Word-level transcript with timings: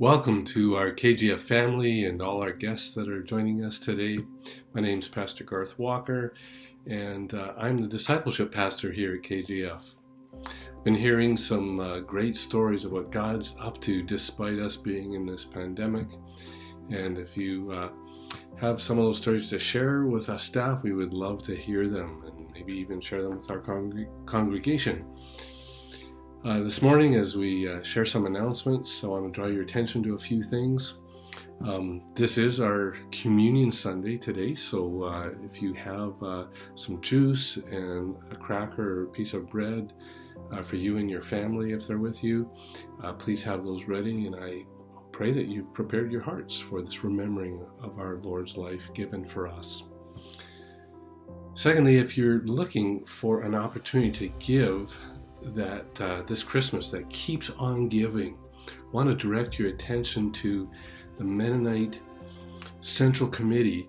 Welcome 0.00 0.44
to 0.44 0.76
our 0.76 0.92
KGF 0.92 1.40
family 1.40 2.04
and 2.04 2.22
all 2.22 2.40
our 2.40 2.52
guests 2.52 2.92
that 2.92 3.08
are 3.08 3.20
joining 3.20 3.64
us 3.64 3.80
today. 3.80 4.20
My 4.72 4.80
name 4.80 5.00
is 5.00 5.08
Pastor 5.08 5.42
Garth 5.42 5.76
Walker, 5.76 6.34
and 6.86 7.34
uh, 7.34 7.54
I'm 7.58 7.78
the 7.78 7.88
discipleship 7.88 8.52
pastor 8.52 8.92
here 8.92 9.16
at 9.16 9.28
KGF. 9.28 9.80
Been 10.84 10.94
hearing 10.94 11.36
some 11.36 11.80
uh, 11.80 11.98
great 11.98 12.36
stories 12.36 12.84
of 12.84 12.92
what 12.92 13.10
God's 13.10 13.56
up 13.58 13.80
to 13.80 14.04
despite 14.04 14.60
us 14.60 14.76
being 14.76 15.14
in 15.14 15.26
this 15.26 15.44
pandemic. 15.44 16.06
And 16.90 17.18
if 17.18 17.36
you 17.36 17.72
uh, 17.72 17.88
have 18.60 18.80
some 18.80 19.00
of 19.00 19.04
those 19.04 19.18
stories 19.18 19.50
to 19.50 19.58
share 19.58 20.04
with 20.04 20.28
us 20.28 20.44
staff, 20.44 20.84
we 20.84 20.92
would 20.92 21.12
love 21.12 21.42
to 21.42 21.56
hear 21.56 21.88
them 21.88 22.22
and 22.24 22.48
maybe 22.54 22.72
even 22.72 23.00
share 23.00 23.24
them 23.24 23.36
with 23.36 23.50
our 23.50 23.58
congregation. 24.26 25.04
Uh, 26.44 26.60
this 26.60 26.82
morning, 26.82 27.16
as 27.16 27.36
we 27.36 27.68
uh, 27.68 27.82
share 27.82 28.04
some 28.04 28.24
announcements, 28.24 29.02
I 29.02 29.08
want 29.08 29.24
to 29.24 29.30
draw 29.32 29.48
your 29.48 29.62
attention 29.62 30.04
to 30.04 30.14
a 30.14 30.18
few 30.18 30.44
things. 30.44 30.98
Um, 31.64 32.02
this 32.14 32.38
is 32.38 32.60
our 32.60 32.94
Communion 33.10 33.72
Sunday 33.72 34.16
today, 34.16 34.54
so 34.54 35.02
uh, 35.02 35.30
if 35.42 35.60
you 35.60 35.74
have 35.74 36.22
uh, 36.22 36.44
some 36.76 37.00
juice 37.00 37.56
and 37.56 38.14
a 38.30 38.36
cracker 38.36 39.00
or 39.00 39.04
a 39.04 39.08
piece 39.08 39.34
of 39.34 39.50
bread 39.50 39.92
uh, 40.52 40.62
for 40.62 40.76
you 40.76 40.98
and 40.98 41.10
your 41.10 41.22
family, 41.22 41.72
if 41.72 41.88
they're 41.88 41.98
with 41.98 42.22
you, 42.22 42.48
uh, 43.02 43.12
please 43.14 43.42
have 43.42 43.64
those 43.64 43.86
ready. 43.86 44.26
And 44.26 44.36
I 44.36 44.62
pray 45.10 45.32
that 45.32 45.48
you've 45.48 45.74
prepared 45.74 46.12
your 46.12 46.22
hearts 46.22 46.56
for 46.56 46.82
this 46.82 47.02
remembering 47.02 47.66
of 47.82 47.98
our 47.98 48.18
Lord's 48.22 48.56
life 48.56 48.88
given 48.94 49.24
for 49.24 49.48
us. 49.48 49.82
Secondly, 51.54 51.96
if 51.96 52.16
you're 52.16 52.42
looking 52.42 53.04
for 53.06 53.42
an 53.42 53.56
opportunity 53.56 54.12
to 54.12 54.28
give 54.38 54.96
that 55.54 56.00
uh, 56.00 56.22
this 56.22 56.42
Christmas 56.42 56.90
that 56.90 57.08
keeps 57.10 57.50
on 57.50 57.88
giving. 57.88 58.36
I 58.68 58.90
want 58.92 59.08
to 59.08 59.14
direct 59.14 59.58
your 59.58 59.68
attention 59.68 60.32
to 60.32 60.68
the 61.18 61.24
Mennonite 61.24 62.00
Central 62.80 63.28
Committee, 63.28 63.88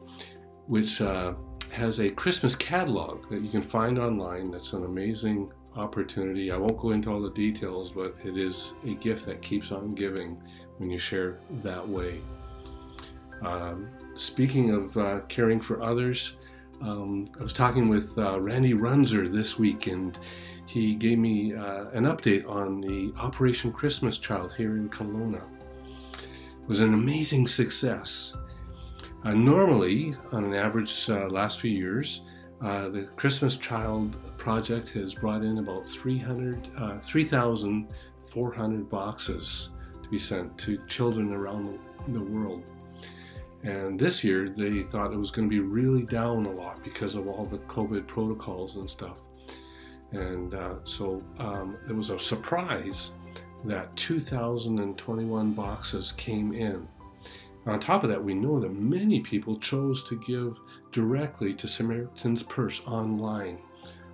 which 0.68 1.02
uh, 1.02 1.34
has 1.72 2.00
a 2.00 2.10
Christmas 2.10 2.56
catalog 2.56 3.30
that 3.30 3.42
you 3.42 3.50
can 3.50 3.62
find 3.62 4.00
online. 4.00 4.52
That's 4.52 4.74
an 4.74 4.86
amazing 4.86 5.52
opportunity. 5.76 6.52
I 6.52 6.58
won't 6.58 6.78
go 6.78 6.92
into 6.92 7.12
all 7.12 7.22
the 7.22 7.32
details, 7.32 7.92
but 7.92 8.16
it 8.24 8.38
is 8.38 8.74
a 8.86 8.96
gift 8.96 9.26
that 9.28 9.42
keeps 9.42 9.72
on 9.72 9.94
giving 9.94 10.42
when 10.78 10.90
you 10.90 10.98
share 10.98 11.40
that 11.64 11.88
way. 11.88 12.22
Um, 13.44 13.90
speaking 14.16 14.72
of 14.72 14.98
uh, 14.98 15.20
caring 15.30 15.62
for 15.62 15.82
others, 15.82 16.38
um, 16.82 17.30
I 17.40 17.44
was 17.44 17.54
talking 17.54 17.90
with 17.90 18.18
uh, 18.18 18.40
Randy 18.40 18.74
Runzer 18.74 19.32
this 19.32 19.60
week, 19.60 19.88
and 19.88 20.18
he 20.66 20.96
gave 20.96 21.18
me 21.18 21.54
uh, 21.54 21.86
an 21.90 22.06
update 22.06 22.48
on 22.50 22.82
the 22.82 23.14
Operation 23.20 23.72
Christmas 23.72 24.18
Child 24.18 24.54
here 24.54 24.78
in 24.78 24.90
Kelowna. 24.90 25.42
It 26.14 26.68
was 26.68 26.80
an 26.80 26.94
amazing 26.94 27.48
success. 27.48 28.36
Uh, 29.24 29.34
normally, 29.34 30.16
on 30.32 30.46
an 30.46 30.54
average 30.54 31.10
uh, 31.10 31.28
last 31.28 31.60
few 31.60 31.72
years, 31.72 32.22
uh, 32.62 32.90
the 32.90 33.04
Christmas 33.16 33.58
Child 33.58 34.16
project 34.38 34.90
has 34.90 35.14
brought 35.14 35.44
in 35.44 35.58
about 35.58 35.88
300, 35.88 36.70
uh, 36.78 37.00
3,400 37.00 38.90
boxes 38.90 39.70
to 40.04 40.10
be 40.10 40.18
sent 40.18 40.58
to 40.60 40.78
children 40.88 41.34
around 41.34 41.80
the 42.08 42.22
world. 42.22 42.64
And 43.64 44.00
this 44.00 44.24
year, 44.24 44.50
they 44.50 44.84
thought 44.84 45.12
it 45.12 45.18
was 45.18 45.32
going 45.32 45.50
to 45.50 45.54
be 45.54 45.60
really 45.60 46.04
down 46.04 46.46
a 46.46 46.52
lot 46.52 46.82
because 46.84 47.16
of 47.16 47.28
all 47.28 47.46
the 47.46 47.58
COVID 47.60 48.08
protocols 48.08 48.78
and 48.78 48.90
stuff. 48.90 49.18
And 50.12 50.54
uh, 50.54 50.76
so 50.86 51.22
um, 51.40 51.78
it 51.88 51.94
was 51.94 52.10
a 52.10 52.18
surprise 52.18 53.12
that 53.66 53.96
2,021 53.98 55.54
boxes 55.54 56.14
came 56.14 56.54
in. 56.54 56.88
On 57.66 57.80
top 57.80 58.04
of 58.04 58.10
that, 58.10 58.24
we 58.24 58.34
know 58.34 58.60
that 58.60 58.74
many 58.74 59.20
people 59.20 59.60
chose 59.60 60.04
to 60.06 60.20
give 60.22 60.58
directly 60.92 61.54
to 61.54 61.68
Samaritan's 61.68 62.42
Purse 62.42 62.82
online. 62.88 63.60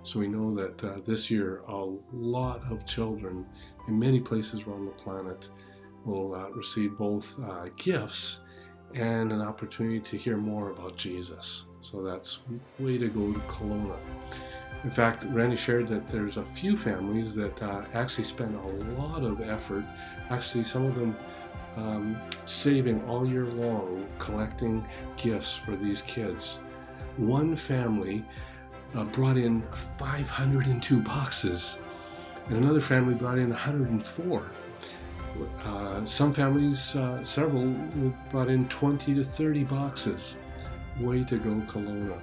So 0.02 0.20
we 0.20 0.28
know 0.28 0.54
that 0.56 0.84
uh, 0.84 0.96
this 1.06 1.30
year 1.30 1.62
a 1.68 1.86
lot 2.12 2.62
of 2.70 2.84
children 2.86 3.46
in 3.88 3.98
many 3.98 4.20
places 4.20 4.64
around 4.64 4.86
the 4.86 4.92
planet 4.92 5.48
will 6.04 6.34
uh, 6.34 6.50
receive 6.50 6.98
both 6.98 7.38
uh, 7.42 7.66
gifts 7.76 8.40
and 8.96 9.32
an 9.32 9.42
opportunity 9.42 10.00
to 10.00 10.16
hear 10.16 10.36
more 10.36 10.70
about 10.70 10.96
Jesus. 10.96 11.64
So 11.80 12.02
that's 12.02 12.40
way 12.78 12.98
to 12.98 13.08
go 13.08 13.32
to 13.32 13.38
Kelowna. 13.40 13.96
In 14.84 14.90
fact, 14.90 15.24
Randy 15.30 15.56
shared 15.56 15.88
that 15.88 16.08
there's 16.08 16.36
a 16.36 16.44
few 16.44 16.76
families 16.76 17.34
that 17.34 17.60
uh, 17.62 17.84
actually 17.94 18.24
spend 18.24 18.54
a 18.54 19.00
lot 19.00 19.22
of 19.22 19.40
effort, 19.40 19.84
actually, 20.30 20.64
some 20.64 20.84
of 20.84 20.94
them 20.94 21.16
um, 21.76 22.16
saving 22.44 23.04
all 23.04 23.26
year 23.26 23.46
long, 23.46 24.06
collecting 24.18 24.86
gifts 25.16 25.56
for 25.56 25.76
these 25.76 26.02
kids. 26.02 26.58
One 27.16 27.56
family 27.56 28.24
uh, 28.94 29.04
brought 29.04 29.36
in 29.36 29.62
502 29.98 31.00
boxes, 31.00 31.78
and 32.48 32.58
another 32.58 32.80
family 32.80 33.14
brought 33.14 33.38
in 33.38 33.50
104. 33.50 34.50
Uh, 35.64 36.04
some 36.04 36.32
families, 36.32 36.94
uh, 36.96 37.22
several, 37.24 37.74
brought 38.30 38.48
in 38.48 38.68
20 38.68 39.14
to 39.14 39.24
30 39.24 39.64
boxes. 39.64 40.36
Way 41.00 41.24
to 41.24 41.38
go, 41.38 41.50
Kelowna. 41.66 42.18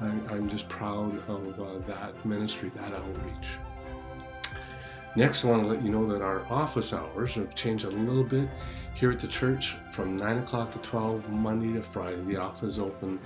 I, 0.00 0.34
am 0.34 0.48
just 0.48 0.68
proud 0.68 1.16
of 1.28 1.60
uh, 1.60 1.78
that 1.86 2.24
ministry, 2.24 2.70
that 2.76 2.94
outreach. 2.94 3.58
Next, 5.16 5.44
I 5.44 5.48
want 5.48 5.62
to 5.62 5.68
let 5.68 5.82
you 5.82 5.90
know 5.90 6.06
that 6.12 6.22
our 6.22 6.46
office 6.50 6.92
hours 6.92 7.34
have 7.34 7.54
changed 7.54 7.84
a 7.84 7.90
little 7.90 8.24
bit 8.24 8.48
here 8.94 9.10
at 9.10 9.18
the 9.18 9.28
church 9.28 9.76
from 9.90 10.16
9 10.16 10.38
o'clock 10.38 10.70
to 10.72 10.78
12, 10.78 11.28
Monday 11.30 11.74
to 11.74 11.82
Friday. 11.82 12.22
The 12.22 12.36
office 12.36 12.74
is 12.74 12.78
open, 12.78 13.18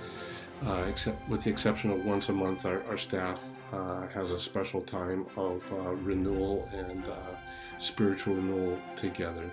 uh, 0.65 0.83
except 0.89 1.29
with 1.29 1.43
the 1.43 1.49
exception 1.49 1.91
of 1.91 2.03
once 2.03 2.27
a 2.29 2.33
month, 2.33 2.65
our, 2.65 2.83
our 2.85 2.97
staff 2.97 3.41
uh, 3.71 4.07
has 4.07 4.31
a 4.31 4.39
special 4.39 4.81
time 4.81 5.25
of 5.37 5.63
renewal 6.03 6.67
and 6.73 7.05
spiritual 7.77 8.35
renewal 8.35 8.79
together. 8.95 9.49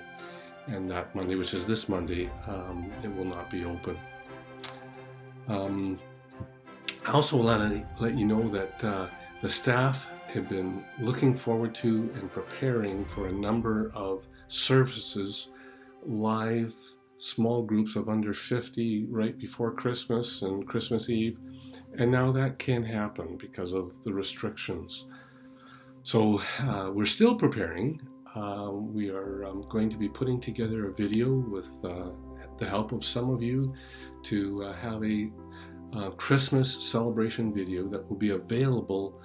And 0.66 0.90
that 0.90 1.14
Monday, 1.14 1.34
which 1.34 1.54
is 1.54 1.66
this 1.66 1.88
Monday, 1.88 2.30
um, 2.46 2.90
it 3.02 3.14
will 3.14 3.24
not 3.24 3.50
be 3.50 3.64
open. 3.64 3.98
Um, 5.48 5.98
I 7.06 7.10
also 7.10 7.42
want 7.42 7.72
to 7.72 8.02
let 8.02 8.16
you 8.16 8.24
know 8.26 8.48
that 8.50 8.84
uh, 8.84 9.08
the 9.40 9.48
staff 9.48 10.08
have 10.28 10.48
been 10.48 10.84
looking 11.00 11.34
forward 11.34 11.74
to 11.76 12.10
and 12.14 12.30
preparing 12.32 13.04
for 13.04 13.26
a 13.26 13.32
number 13.32 13.90
of 13.94 14.24
services, 14.48 15.48
live 16.06 16.74
small 17.18 17.62
groups 17.62 17.96
of 17.96 18.08
under 18.08 18.34
50 18.34 19.06
right 19.06 19.38
before 19.38 19.72
Christmas 19.72 20.42
and 20.42 20.66
Christmas 20.66 21.08
Eve. 21.08 21.38
And 21.98 22.10
now 22.10 22.32
that 22.32 22.58
can't 22.58 22.86
happen 22.86 23.36
because 23.36 23.72
of 23.72 24.02
the 24.04 24.12
restrictions. 24.12 25.06
So 26.02 26.40
uh, 26.60 26.90
we're 26.92 27.04
still 27.04 27.36
preparing. 27.36 28.00
Uh, 28.34 28.70
we 28.72 29.10
are 29.10 29.44
um, 29.44 29.64
going 29.68 29.90
to 29.90 29.96
be 29.96 30.08
putting 30.08 30.40
together 30.40 30.88
a 30.88 30.94
video 30.94 31.34
with 31.34 31.70
uh, 31.84 32.08
the 32.56 32.66
help 32.66 32.92
of 32.92 33.04
some 33.04 33.28
of 33.28 33.42
you 33.42 33.74
to 34.22 34.64
uh, 34.64 34.72
have 34.72 35.04
a 35.04 35.30
uh, 35.94 36.10
Christmas 36.12 36.72
celebration 36.82 37.52
video 37.52 37.86
that 37.88 38.08
will 38.08 38.16
be 38.16 38.30
available 38.30 39.20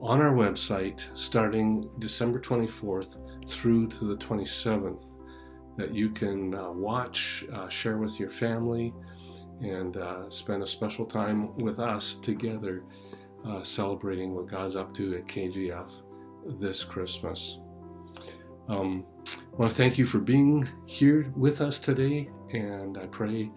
on 0.00 0.20
our 0.20 0.34
website 0.34 1.02
starting 1.14 1.88
December 2.00 2.40
24th 2.40 3.14
through 3.48 3.86
to 3.86 4.06
the 4.06 4.16
27th 4.16 5.04
that 5.76 5.94
you 5.94 6.10
can 6.10 6.52
uh, 6.56 6.72
watch, 6.72 7.44
uh, 7.52 7.68
share 7.68 7.98
with 7.98 8.18
your 8.18 8.30
family, 8.30 8.92
and 9.60 9.96
spend 10.32 10.62
a 10.62 10.66
special 10.66 11.04
time 11.04 11.56
with 11.58 11.78
us 11.78 12.14
together 12.16 12.84
celebrating 13.62 14.34
what 14.34 14.46
God's 14.46 14.76
up 14.76 14.94
to 14.94 15.16
at 15.16 15.26
KGF 15.26 15.90
this 16.60 16.84
Christmas. 16.84 17.58
Um, 18.68 19.06
I 19.26 19.56
want 19.56 19.72
to 19.72 19.76
thank 19.76 19.96
you 19.96 20.04
for 20.04 20.18
being 20.18 20.68
here 20.84 21.32
with 21.34 21.62
us 21.62 21.78
today, 21.78 22.28
and 22.52 22.98
I 22.98 23.06
pray 23.06 23.50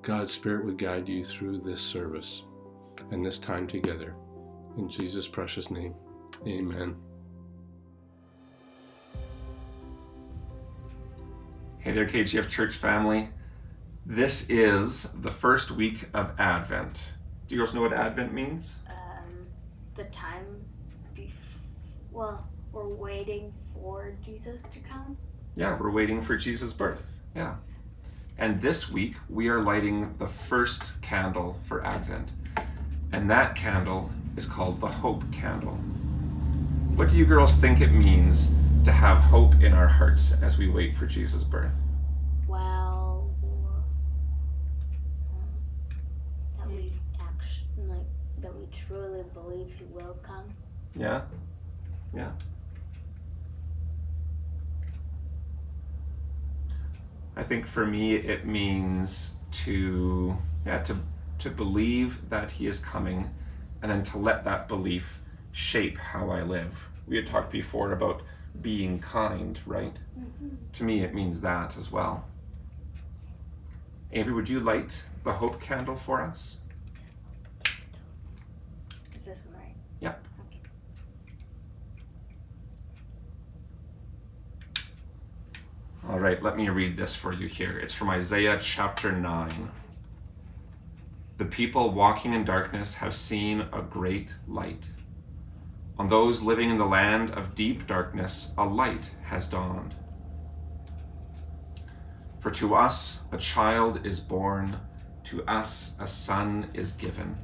God's 0.00 0.32
Spirit 0.32 0.64
would 0.64 0.78
guide 0.78 1.06
you 1.06 1.22
through 1.22 1.60
this 1.60 1.82
service 1.82 2.44
and 3.10 3.24
this 3.24 3.38
time 3.38 3.66
together. 3.66 4.14
In 4.78 4.88
Jesus' 4.88 5.28
precious 5.28 5.70
name, 5.70 5.94
amen. 6.46 6.96
Hey 11.78 11.92
there, 11.92 12.06
KGF 12.06 12.48
Church 12.48 12.74
family. 12.76 13.28
This 14.06 14.48
is 14.48 15.10
the 15.20 15.30
first 15.30 15.70
week 15.70 16.08
of 16.14 16.32
Advent. 16.38 17.12
Do 17.46 17.54
you 17.54 17.60
girls 17.60 17.74
know 17.74 17.82
what 17.82 17.92
Advent 17.92 18.32
means? 18.32 18.76
Um, 18.88 19.46
the 19.94 20.04
time 20.04 20.64
before, 21.14 21.34
well, 22.10 22.48
we're 22.74 22.88
waiting 22.88 23.52
for 23.72 24.12
Jesus 24.22 24.62
to 24.62 24.78
come. 24.80 25.16
Yeah, 25.54 25.78
we're 25.78 25.90
waiting 25.92 26.20
for 26.20 26.36
Jesus' 26.36 26.72
birth. 26.72 27.20
Yeah. 27.34 27.54
And 28.36 28.60
this 28.60 28.90
week, 28.90 29.14
we 29.28 29.48
are 29.48 29.60
lighting 29.60 30.16
the 30.18 30.26
first 30.26 31.00
candle 31.00 31.60
for 31.62 31.84
Advent. 31.84 32.32
And 33.12 33.30
that 33.30 33.54
candle 33.54 34.10
is 34.36 34.46
called 34.46 34.80
the 34.80 34.88
Hope 34.88 35.22
Candle. 35.32 35.78
What 36.96 37.10
do 37.10 37.16
you 37.16 37.24
girls 37.24 37.54
think 37.54 37.80
it 37.80 37.92
means 37.92 38.50
to 38.84 38.90
have 38.90 39.18
hope 39.18 39.54
in 39.62 39.72
our 39.72 39.86
hearts 39.86 40.34
as 40.42 40.58
we 40.58 40.68
wait 40.68 40.96
for 40.96 41.06
Jesus' 41.06 41.44
birth? 41.44 41.72
well, 42.46 43.30
um, 45.32 45.48
that 46.58 46.68
we 46.68 46.92
actually 47.20 47.84
like 47.86 48.06
that 48.40 48.54
we 48.54 48.66
truly 48.86 49.22
believe 49.32 49.72
He 49.78 49.84
will 49.84 50.16
come. 50.22 50.44
Yeah? 50.94 51.22
Yeah. 52.14 52.30
I 57.36 57.42
think 57.42 57.66
for 57.66 57.84
me 57.86 58.14
it 58.14 58.46
means 58.46 59.32
to 59.64 60.38
yeah, 60.66 60.82
to 60.82 60.98
to 61.40 61.50
believe 61.50 62.28
that 62.30 62.52
he 62.52 62.66
is 62.66 62.78
coming 62.78 63.30
and 63.82 63.90
then 63.90 64.02
to 64.04 64.18
let 64.18 64.44
that 64.44 64.68
belief 64.68 65.20
shape 65.52 65.98
how 65.98 66.30
I 66.30 66.42
live. 66.42 66.84
We 67.06 67.16
had 67.16 67.26
talked 67.26 67.50
before 67.52 67.92
about 67.92 68.22
being 68.62 68.98
kind, 69.00 69.58
right? 69.66 69.94
Mm-hmm. 70.18 70.48
To 70.74 70.84
me 70.84 71.02
it 71.02 71.14
means 71.14 71.40
that 71.40 71.76
as 71.76 71.90
well. 71.90 72.24
Avery, 74.12 74.32
would 74.32 74.48
you 74.48 74.60
light 74.60 75.04
the 75.24 75.32
hope 75.32 75.60
candle 75.60 75.96
for 75.96 76.22
us? 76.22 76.60
Is 79.16 79.24
this 79.24 79.42
one 79.44 79.60
right? 79.60 79.74
Yep. 80.00 80.24
Okay. 80.40 80.60
All 86.14 86.20
right, 86.20 86.40
let 86.40 86.56
me 86.56 86.68
read 86.68 86.96
this 86.96 87.16
for 87.16 87.32
you 87.32 87.48
here. 87.48 87.76
It's 87.76 87.92
from 87.92 88.08
Isaiah 88.08 88.56
chapter 88.60 89.10
9. 89.10 89.68
The 91.38 91.44
people 91.44 91.90
walking 91.90 92.32
in 92.32 92.44
darkness 92.44 92.94
have 92.94 93.16
seen 93.16 93.62
a 93.72 93.82
great 93.82 94.32
light. 94.46 94.84
On 95.98 96.08
those 96.08 96.40
living 96.40 96.70
in 96.70 96.78
the 96.78 96.84
land 96.84 97.32
of 97.32 97.56
deep 97.56 97.88
darkness, 97.88 98.52
a 98.56 98.64
light 98.64 99.10
has 99.24 99.48
dawned. 99.48 99.96
For 102.38 102.52
to 102.52 102.76
us 102.76 103.22
a 103.32 103.36
child 103.36 104.06
is 104.06 104.20
born, 104.20 104.78
to 105.24 105.44
us 105.46 105.96
a 105.98 106.06
son 106.06 106.70
is 106.74 106.92
given. 106.92 107.36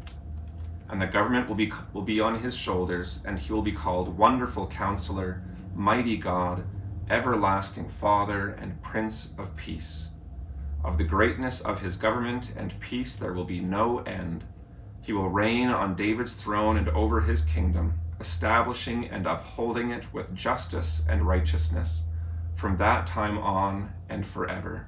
And 0.89 1.03
the 1.03 1.09
government 1.09 1.49
will 1.49 1.57
be, 1.57 1.73
will 1.93 2.03
be 2.03 2.21
on 2.21 2.39
his 2.39 2.55
shoulders, 2.55 3.21
and 3.25 3.37
he 3.37 3.53
will 3.53 3.63
be 3.63 3.73
called 3.73 4.17
Wonderful 4.17 4.69
Counselor, 4.69 5.43
Mighty 5.75 6.17
God, 6.17 6.63
Everlasting 7.11 7.89
Father, 7.89 8.51
and 8.51 8.81
Prince 8.83 9.35
of 9.37 9.57
Peace. 9.57 10.11
Of 10.85 10.97
the 10.97 11.03
greatness 11.03 11.61
of 11.61 11.81
his 11.81 11.97
government 11.97 12.53
and 12.57 12.79
peace 12.79 13.17
there 13.17 13.33
will 13.33 13.45
be 13.45 13.59
no 13.59 13.99
end. 14.01 14.45
He 15.03 15.13
will 15.13 15.29
reign 15.29 15.71
on 15.71 15.97
David's 15.97 16.35
throne 16.35 16.77
and 16.77 16.89
over 16.91 17.21
his 17.21 17.43
kingdom, 17.43 17.95
establishing 18.21 19.09
and 19.09 19.27
upholding 19.27 19.91
it 19.91 20.15
with 20.15 20.37
justice 20.37 21.05
and 21.09 21.27
righteousness 21.27 22.05
from 22.55 22.77
that 22.77 23.09
time 23.09 23.39
on 23.39 23.93
and 24.09 24.25
forever. 24.25 24.87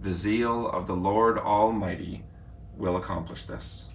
The 0.00 0.14
zeal 0.14 0.68
of 0.68 0.86
the 0.86 0.96
Lord 0.96 1.38
Almighty 1.38 2.22
will 2.76 2.96
accomplish 2.96 3.44
this. 3.44 3.88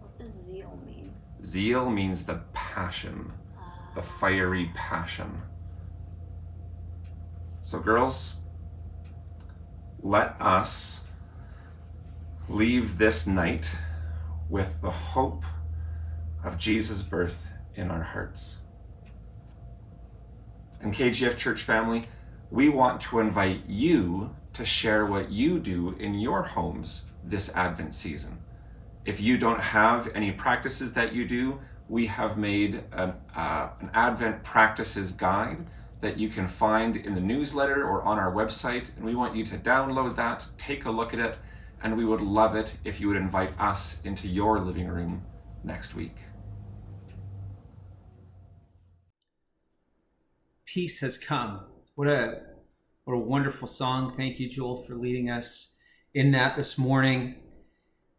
What 0.00 0.18
does 0.18 0.32
zeal 0.32 0.80
mean? 0.86 1.12
Zeal 1.42 1.90
means 1.90 2.22
the 2.22 2.40
passion, 2.54 3.34
the 3.94 4.00
ah. 4.00 4.04
fiery 4.04 4.70
passion. 4.74 5.42
So, 7.66 7.80
girls, 7.80 8.36
let 10.00 10.36
us 10.40 11.00
leave 12.48 12.96
this 12.96 13.26
night 13.26 13.68
with 14.48 14.80
the 14.82 14.90
hope 14.92 15.42
of 16.44 16.58
Jesus' 16.58 17.02
birth 17.02 17.48
in 17.74 17.90
our 17.90 18.04
hearts. 18.04 18.58
And 20.80 20.94
KGF 20.94 21.36
Church 21.36 21.64
family, 21.64 22.06
we 22.52 22.68
want 22.68 23.00
to 23.00 23.18
invite 23.18 23.66
you 23.66 24.36
to 24.52 24.64
share 24.64 25.04
what 25.04 25.32
you 25.32 25.58
do 25.58 25.96
in 25.98 26.14
your 26.14 26.44
homes 26.44 27.06
this 27.24 27.52
Advent 27.56 27.94
season. 27.94 28.38
If 29.04 29.20
you 29.20 29.36
don't 29.36 29.60
have 29.60 30.08
any 30.14 30.30
practices 30.30 30.92
that 30.92 31.14
you 31.14 31.26
do, 31.26 31.58
we 31.88 32.06
have 32.06 32.38
made 32.38 32.84
a, 32.92 33.16
uh, 33.34 33.70
an 33.80 33.90
Advent 33.92 34.44
practices 34.44 35.10
guide 35.10 35.66
that 36.00 36.18
you 36.18 36.28
can 36.28 36.46
find 36.46 36.96
in 36.96 37.14
the 37.14 37.20
newsletter 37.20 37.84
or 37.84 38.02
on 38.02 38.18
our 38.18 38.32
website. 38.32 38.94
And 38.96 39.04
we 39.04 39.14
want 39.14 39.34
you 39.34 39.44
to 39.46 39.56
download 39.56 40.16
that, 40.16 40.46
take 40.58 40.84
a 40.84 40.90
look 40.90 41.14
at 41.14 41.20
it, 41.20 41.38
and 41.82 41.96
we 41.96 42.04
would 42.04 42.20
love 42.20 42.54
it 42.54 42.74
if 42.84 43.00
you 43.00 43.08
would 43.08 43.16
invite 43.16 43.58
us 43.58 44.00
into 44.04 44.28
your 44.28 44.60
living 44.60 44.88
room 44.88 45.24
next 45.64 45.94
week. 45.94 46.16
Peace 50.66 51.00
has 51.00 51.16
come. 51.16 51.60
What 51.94 52.08
a 52.08 52.42
what 53.04 53.14
a 53.14 53.18
wonderful 53.18 53.68
song. 53.68 54.14
Thank 54.16 54.40
you, 54.40 54.48
Joel, 54.48 54.82
for 54.82 54.96
leading 54.96 55.30
us 55.30 55.76
in 56.12 56.32
that 56.32 56.56
this 56.56 56.76
morning. 56.76 57.36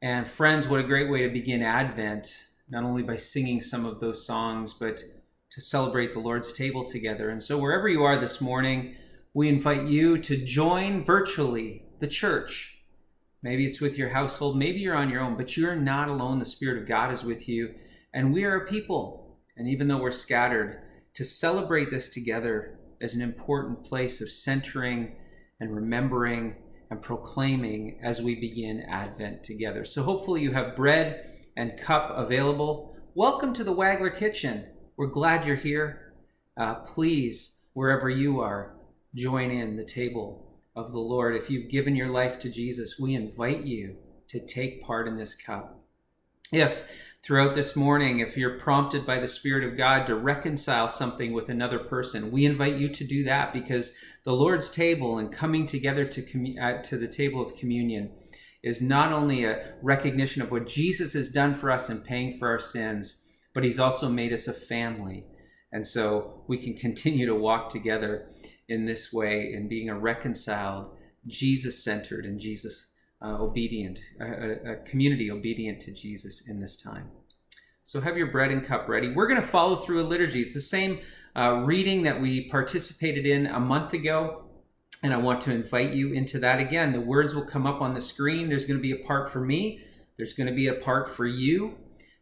And 0.02 0.28
friends, 0.28 0.68
what 0.68 0.80
a 0.80 0.84
great 0.84 1.10
way 1.10 1.24
to 1.24 1.30
begin 1.30 1.62
Advent, 1.62 2.34
not 2.70 2.84
only 2.84 3.04
by 3.04 3.18
singing 3.18 3.62
some 3.62 3.86
of 3.86 4.00
those 4.00 4.26
songs, 4.26 4.74
but 4.74 5.02
to 5.52 5.62
celebrate 5.62 6.14
the 6.14 6.20
Lord's 6.20 6.54
table 6.54 6.84
together. 6.86 7.30
And 7.30 7.42
so, 7.42 7.58
wherever 7.58 7.88
you 7.88 8.04
are 8.04 8.20
this 8.20 8.42
morning, 8.42 8.96
we 9.34 9.50
invite 9.50 9.88
you 9.88 10.18
to 10.20 10.44
join 10.44 11.04
virtually 11.04 11.84
the 12.00 12.08
church. 12.08 12.78
Maybe 13.44 13.66
it's 13.66 13.80
with 13.80 13.98
your 13.98 14.10
household, 14.10 14.58
maybe 14.58 14.80
you're 14.80 14.96
on 14.96 15.10
your 15.10 15.22
own, 15.22 15.38
but 15.38 15.56
you're 15.56 15.76
not 15.76 16.10
alone. 16.10 16.40
The 16.40 16.46
Spirit 16.46 16.82
of 16.82 16.88
God 16.88 17.14
is 17.14 17.24
with 17.24 17.48
you. 17.48 17.74
And 18.14 18.34
we 18.34 18.44
are 18.44 18.56
a 18.56 18.68
people. 18.68 19.38
And 19.56 19.68
even 19.68 19.88
though 19.88 20.02
we're 20.02 20.12
scattered, 20.12 20.82
to 21.14 21.24
celebrate 21.24 21.90
this 21.90 22.10
together 22.10 22.78
as 23.02 23.16
an 23.16 23.22
important 23.22 23.84
place 23.84 24.22
of 24.22 24.32
centering 24.32 25.16
and 25.60 25.74
remembering 25.74 26.56
and 26.90 27.02
proclaiming 27.02 28.00
as 28.04 28.22
we 28.22 28.36
begin 28.36 28.84
Advent 28.90 29.44
together. 29.44 29.86
So, 29.86 30.04
hopefully, 30.04 30.42
you 30.42 30.52
have 30.52 30.76
bread 30.76 31.38
and 31.56 31.80
cup 31.80 32.12
available. 32.16 32.96
Welcome 33.16 33.54
to 33.54 33.64
the 33.64 33.74
Wagler 33.74 34.16
Kitchen. 34.16 34.66
We're 34.98 35.06
glad 35.06 35.46
you're 35.46 35.56
here. 35.56 36.16
Uh, 36.60 36.74
please, 36.74 37.54
wherever 37.74 38.10
you 38.10 38.40
are, 38.40 38.74
join 39.14 39.52
in 39.52 39.76
the 39.76 39.86
table 39.86 40.58
of 40.76 40.92
the 40.92 40.98
Lord. 40.98 41.36
If 41.36 41.52
you've 41.52 41.70
given 41.70 41.96
your 41.96 42.10
life 42.10 42.40
to 42.40 42.50
Jesus, 42.50 42.98
we 42.98 43.14
invite 43.14 43.64
you 43.64 43.98
to 44.30 44.44
take 44.44 44.82
part 44.82 45.08
in 45.08 45.16
this 45.16 45.36
cup. 45.36 45.80
If 46.52 46.86
throughout 47.22 47.54
this 47.54 47.76
morning, 47.76 48.22
if 48.22 48.36
you're 48.36 48.58
prompted 48.58 49.06
by 49.06 49.20
the 49.20 49.28
Spirit 49.28 49.64
of 49.64 49.78
God 49.78 50.08
to 50.08 50.16
reconcile 50.16 50.90
something 50.90 51.32
with 51.32 51.50
another 51.50 51.78
person, 51.78 52.32
we 52.32 52.46
invite 52.46 52.78
you 52.78 52.90
to 52.90 53.04
do 53.04 53.24
that 53.26 53.54
because 53.54 53.94
the 54.24 54.34
Lord's 54.34 54.72
table 54.72 55.20
and 55.20 55.32
coming 55.32 55.68
together 55.68 56.06
to, 56.06 56.58
uh, 56.60 56.82
to 56.82 56.98
the 56.98 57.08
table 57.08 57.40
of 57.40 57.56
communion 57.56 58.10
is 58.64 58.82
not 58.82 59.14
only 59.14 59.44
a 59.44 59.76
recognition 59.84 60.42
of 60.42 60.50
what 60.50 60.66
Jesus 60.66 61.14
has 61.14 61.30
done 61.30 61.54
for 61.54 61.70
us 61.70 61.88
in 61.88 62.00
paying 62.00 62.40
for 62.40 62.48
our 62.48 62.60
sins, 62.60 63.18
but 63.58 63.64
He's 63.64 63.80
also 63.80 64.08
made 64.08 64.34
us 64.34 64.48
a 64.48 64.54
family. 64.54 65.26
And 65.72 65.88
so 65.88 66.44
we 66.46 66.60
can 66.60 66.76
continue 66.76 67.26
to 67.26 67.34
walk 67.34 67.72
together 67.72 68.28
in 68.70 68.86
this 68.86 69.12
way 69.12 69.52
in 69.52 69.68
being 69.68 69.90
a 69.90 69.98
reconciled, 69.98 70.96
Jesus 71.26 71.84
centered, 71.84 72.26
and 72.26 72.40
Jesus 72.40 72.86
uh, 73.20 73.36
obedient, 73.42 74.00
a, 74.22 74.74
a 74.74 74.76
community 74.86 75.32
obedient 75.32 75.82
to 75.82 75.92
Jesus 75.92 76.44
in 76.48 76.60
this 76.60 76.78
time. 76.78 77.10
So 77.84 78.00
have 78.00 78.16
your 78.16 78.28
bread 78.28 78.52
and 78.52 78.64
cup 78.64 78.88
ready. 78.88 79.12
We're 79.12 79.28
going 79.28 79.42
to 79.42 79.48
follow 79.48 79.78
through 79.78 80.04
a 80.04 80.08
liturgy. 80.08 80.42
It's 80.42 80.54
the 80.54 80.62
same 80.62 81.00
uh, 81.36 81.64
reading 81.66 82.04
that 82.04 82.22
we 82.22 82.48
participated 82.50 83.26
in 83.26 83.48
a 83.48 83.60
month 83.60 83.92
ago. 83.94 84.44
And 85.02 85.12
I 85.12 85.18
want 85.18 85.42
to 85.42 85.52
invite 85.52 85.94
you 85.94 86.14
into 86.14 86.38
that 86.42 86.60
again. 86.60 86.94
The 86.94 87.02
words 87.02 87.34
will 87.34 87.48
come 87.48 87.66
up 87.66 87.82
on 87.82 87.96
the 87.96 88.02
screen. 88.02 88.50
There's 88.50 88.68
going 88.68 88.78
to 88.78 88.84
be 88.84 88.92
a 88.92 89.04
part 89.04 89.32
for 89.32 89.42
me, 89.42 89.82
there's 90.16 90.34
going 90.34 90.48
to 90.48 90.54
be 90.54 90.68
a 90.68 90.76
part 90.76 91.10
for 91.10 91.26
you, 91.26 91.76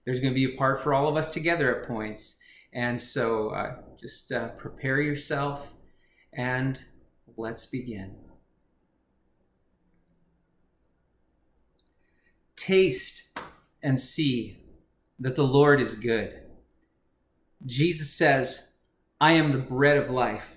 there's 0.05 0.19
going 0.19 0.33
to 0.33 0.47
be 0.47 0.53
a 0.53 0.57
part 0.57 0.79
for 0.79 0.93
all 0.93 1.07
of 1.07 1.17
us 1.17 1.31
together 1.31 1.75
at 1.75 1.87
points. 1.87 2.35
And 2.73 2.99
so 2.99 3.49
uh, 3.49 3.77
just 3.99 4.31
uh, 4.31 4.49
prepare 4.49 5.01
yourself 5.01 5.73
and 6.33 6.79
let's 7.37 7.65
begin. 7.65 8.15
Taste 12.55 13.23
and 13.81 13.99
see 13.99 14.59
that 15.19 15.35
the 15.35 15.43
Lord 15.43 15.81
is 15.81 15.95
good. 15.95 16.41
Jesus 17.65 18.11
says, 18.11 18.71
I 19.19 19.31
am 19.31 19.51
the 19.51 19.57
bread 19.57 19.97
of 19.97 20.09
life. 20.09 20.55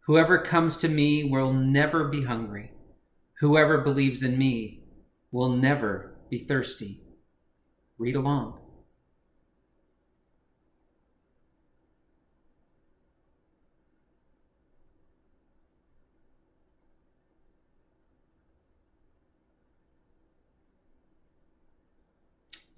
Whoever 0.00 0.38
comes 0.38 0.76
to 0.78 0.88
me 0.88 1.24
will 1.24 1.52
never 1.52 2.08
be 2.08 2.24
hungry. 2.24 2.72
Whoever 3.38 3.78
believes 3.78 4.22
in 4.22 4.36
me 4.36 4.82
will 5.30 5.50
never 5.50 6.16
be 6.28 6.38
thirsty. 6.38 7.00
Read 8.00 8.16
along. 8.16 8.58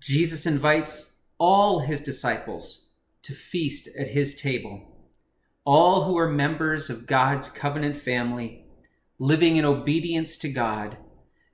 Jesus 0.00 0.44
invites 0.44 1.12
all 1.38 1.78
his 1.78 2.00
disciples 2.00 2.86
to 3.22 3.32
feast 3.32 3.88
at 3.96 4.08
his 4.08 4.34
table. 4.34 4.82
All 5.64 6.02
who 6.02 6.18
are 6.18 6.28
members 6.28 6.90
of 6.90 7.06
God's 7.06 7.48
covenant 7.48 7.96
family 7.96 8.64
living 9.20 9.54
in 9.54 9.64
obedience 9.64 10.36
to 10.38 10.48
God 10.48 10.96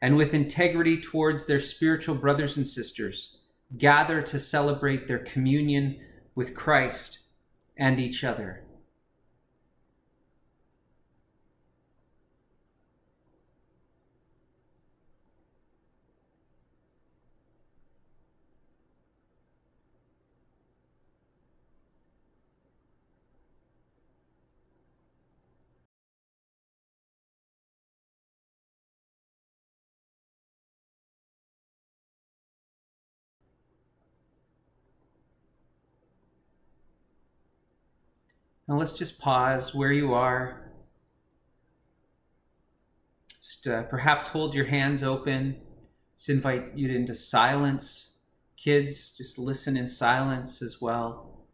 and 0.01 0.17
with 0.17 0.33
integrity 0.33 0.99
towards 0.99 1.45
their 1.45 1.61
spiritual 1.61 2.15
brothers 2.15 2.57
and 2.57 2.67
sisters, 2.67 3.38
gather 3.77 4.23
to 4.23 4.41
celebrate 4.41 5.07
their 5.07 5.19
communion 5.19 6.01
with 6.35 6.55
Christ 6.55 7.19
and 7.77 8.01
each 8.01 8.25
other. 8.25 8.63
Now 38.69 38.79
let's 38.79 38.93
just 38.93 39.19
pause 39.19 39.75
where 39.75 39.93
you 39.93 40.13
are. 40.13 40.71
Just 43.41 43.67
uh, 43.67 43.85
perhaps 43.85 44.29
hold 44.29 44.55
your 44.55 44.67
hands 44.67 45.03
open. 45.03 45.57
Just 46.19 46.29
invite 46.29 46.77
you 46.77 46.91
into 46.91 47.15
silence. 47.15 48.11
Kids, 48.59 49.13
just 49.13 49.39
listen 49.39 49.77
in 49.77 49.87
silence 49.87 50.61
as 50.61 50.83
well. 50.83 51.47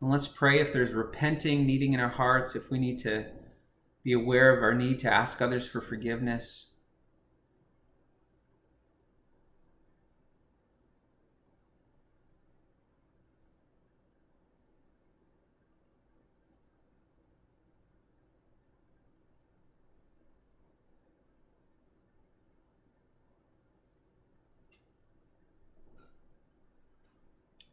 And 0.00 0.10
let's 0.10 0.28
pray 0.28 0.60
if 0.60 0.72
there's 0.72 0.92
repenting 0.92 1.66
needing 1.66 1.92
in 1.92 2.00
our 2.00 2.08
hearts, 2.08 2.54
if 2.54 2.70
we 2.70 2.78
need 2.78 3.00
to 3.00 3.26
be 4.04 4.12
aware 4.12 4.56
of 4.56 4.62
our 4.62 4.74
need 4.74 5.00
to 5.00 5.12
ask 5.12 5.42
others 5.42 5.66
for 5.66 5.80
forgiveness. 5.80 6.66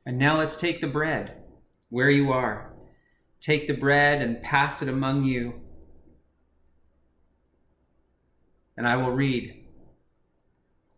And 0.05 0.17
now 0.17 0.39
let's 0.39 0.55
take 0.55 0.81
the 0.81 0.88
bread 0.88 1.43
where 1.89 2.10
you 2.10 2.31
are. 2.31 2.74
Take 3.39 3.67
the 3.67 3.74
bread 3.74 4.22
and 4.22 4.41
pass 4.41 4.81
it 4.81 4.89
among 4.89 5.24
you. 5.24 5.62
And 8.75 8.88
I 8.88 8.95
will 8.98 9.12
read. 9.12 9.65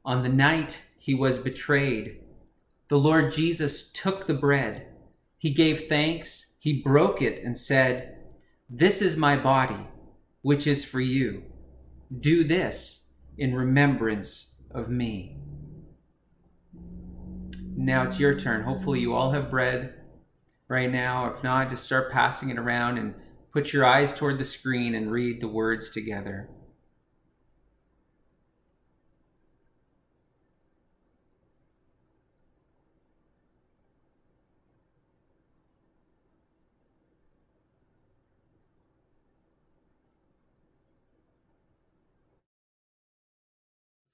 On 0.06 0.24
the 0.24 0.30
night 0.30 0.82
he 0.98 1.14
was 1.14 1.38
betrayed, 1.38 2.22
the 2.88 2.98
Lord 2.98 3.32
Jesus 3.32 3.90
took 3.92 4.28
the 4.28 4.34
bread. 4.34 4.88
He 5.38 5.50
gave 5.50 5.88
thanks, 5.88 6.54
he 6.60 6.82
broke 6.82 7.22
it, 7.22 7.44
and 7.44 7.58
said, 7.58 8.18
This 8.70 9.02
is 9.02 9.18
my 9.18 9.36
body, 9.36 9.88
which 10.44 10.68
is 10.68 10.86
for 10.86 11.02
you. 11.02 11.44
Do 12.20 12.44
this 12.44 13.08
in 13.38 13.56
remembrance 13.56 14.56
of 14.72 14.90
me. 14.90 15.38
Now 17.78 18.04
it's 18.04 18.20
your 18.20 18.40
turn. 18.40 18.64
Hopefully, 18.64 19.02
you 19.02 19.14
all 19.14 19.32
have 19.32 19.52
bread 19.52 19.94
right 20.70 20.90
now. 20.90 21.32
If 21.34 21.44
not, 21.44 21.70
just 21.70 21.84
start 21.84 22.12
passing 22.12 22.50
it 22.50 22.58
around 22.58 22.98
and 22.98 23.14
put 23.52 23.74
your 23.74 23.86
eyes 23.86 24.14
toward 24.14 24.40
the 24.40 24.46
screen 24.46 24.96
and 24.96 25.12
read 25.12 25.42
the 25.42 25.48
words 25.50 25.90
together. 25.90 26.50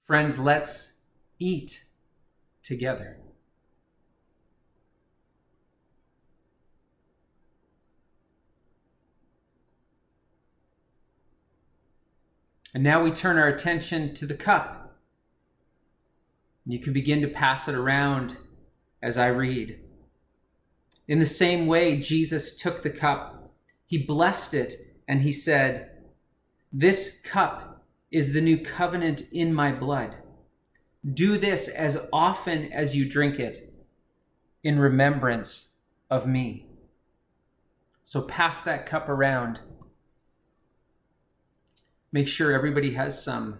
Friends, 0.06 0.38
let's 0.38 0.92
eat 1.38 1.84
together. 2.62 3.18
And 12.74 12.82
now 12.82 13.02
we 13.02 13.10
turn 13.10 13.38
our 13.38 13.48
attention 13.48 14.14
to 14.14 14.26
the 14.26 14.34
cup. 14.34 14.96
You 16.64 16.78
can 16.78 16.92
begin 16.92 17.20
to 17.22 17.28
pass 17.28 17.68
it 17.68 17.74
around 17.74 18.36
as 19.02 19.18
I 19.18 19.26
read. 19.28 19.80
In 21.08 21.18
the 21.18 21.26
same 21.26 21.66
way, 21.66 21.98
Jesus 21.98 22.54
took 22.54 22.82
the 22.82 22.90
cup, 22.90 23.52
he 23.84 23.98
blessed 23.98 24.54
it, 24.54 24.96
and 25.08 25.22
he 25.22 25.32
said, 25.32 25.90
This 26.72 27.20
cup 27.20 27.84
is 28.10 28.32
the 28.32 28.40
new 28.40 28.58
covenant 28.58 29.24
in 29.32 29.52
my 29.52 29.72
blood. 29.72 30.16
Do 31.12 31.36
this 31.36 31.68
as 31.68 31.98
often 32.12 32.72
as 32.72 32.94
you 32.94 33.08
drink 33.08 33.38
it 33.40 33.74
in 34.62 34.78
remembrance 34.78 35.70
of 36.08 36.26
me. 36.26 36.66
So 38.04 38.22
pass 38.22 38.60
that 38.60 38.86
cup 38.86 39.08
around 39.08 39.60
Make 42.12 42.28
sure 42.28 42.52
everybody 42.52 42.92
has 42.92 43.22
some. 43.22 43.58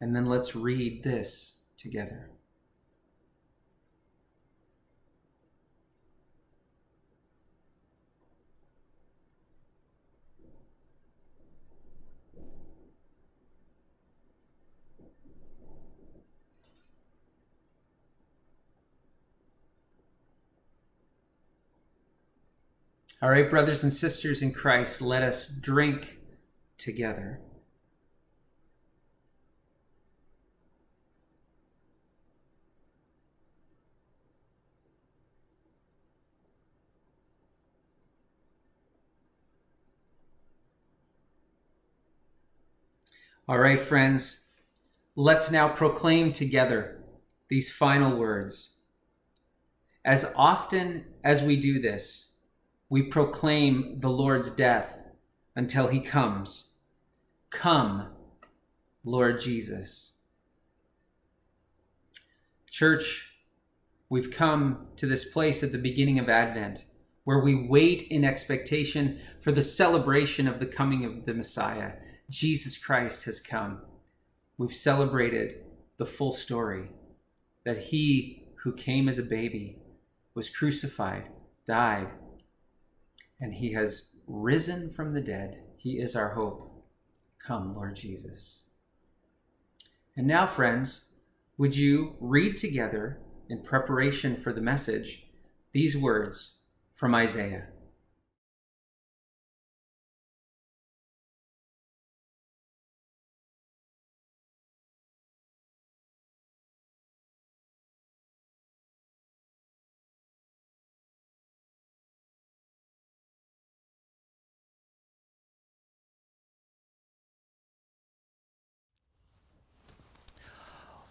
And 0.00 0.14
then 0.14 0.26
let's 0.26 0.54
read 0.54 1.02
this 1.02 1.54
together. 1.76 2.30
All 23.20 23.30
right, 23.30 23.48
brothers 23.48 23.82
and 23.82 23.92
sisters 23.92 24.42
in 24.42 24.52
Christ, 24.52 25.00
let 25.00 25.22
us 25.22 25.46
drink 25.46 26.18
together. 26.78 27.40
All 43.46 43.58
right, 43.58 43.78
friends, 43.78 44.40
let's 45.16 45.50
now 45.50 45.68
proclaim 45.68 46.32
together 46.32 47.04
these 47.48 47.70
final 47.70 48.16
words. 48.16 48.76
As 50.02 50.24
often 50.34 51.04
as 51.22 51.42
we 51.42 51.56
do 51.56 51.78
this, 51.78 52.32
we 52.88 53.02
proclaim 53.02 54.00
the 54.00 54.08
Lord's 54.08 54.50
death 54.50 54.96
until 55.56 55.88
he 55.88 56.00
comes. 56.00 56.72
Come, 57.50 58.08
Lord 59.04 59.40
Jesus. 59.40 60.12
Church, 62.70 63.30
we've 64.08 64.30
come 64.30 64.88
to 64.96 65.06
this 65.06 65.24
place 65.24 65.62
at 65.62 65.72
the 65.72 65.78
beginning 65.78 66.18
of 66.18 66.28
Advent 66.28 66.84
where 67.24 67.40
we 67.40 67.54
wait 67.54 68.02
in 68.10 68.24
expectation 68.24 69.18
for 69.40 69.50
the 69.50 69.62
celebration 69.62 70.46
of 70.46 70.60
the 70.60 70.66
coming 70.66 71.04
of 71.04 71.24
the 71.24 71.34
Messiah. 71.34 71.92
Jesus 72.30 72.76
Christ 72.76 73.24
has 73.24 73.40
come. 73.40 73.80
We've 74.58 74.74
celebrated 74.74 75.64
the 75.96 76.06
full 76.06 76.32
story 76.32 76.90
that 77.64 77.78
he 77.78 78.48
who 78.62 78.72
came 78.72 79.08
as 79.08 79.18
a 79.18 79.22
baby 79.22 79.78
was 80.34 80.50
crucified, 80.50 81.28
died, 81.66 82.08
and 83.40 83.54
he 83.54 83.72
has 83.72 84.10
risen 84.26 84.90
from 84.90 85.10
the 85.10 85.20
dead. 85.20 85.66
He 85.76 85.98
is 85.98 86.16
our 86.16 86.30
hope. 86.30 86.70
Come, 87.38 87.74
Lord 87.74 87.96
Jesus. 87.96 88.60
And 90.16 90.26
now, 90.26 90.46
friends, 90.46 91.04
would 91.58 91.76
you 91.76 92.16
read 92.20 92.56
together 92.56 93.18
in 93.48 93.62
preparation 93.62 94.36
for 94.36 94.52
the 94.52 94.60
message 94.60 95.26
these 95.72 95.96
words 95.96 96.56
from 96.94 97.14
Isaiah? 97.14 97.66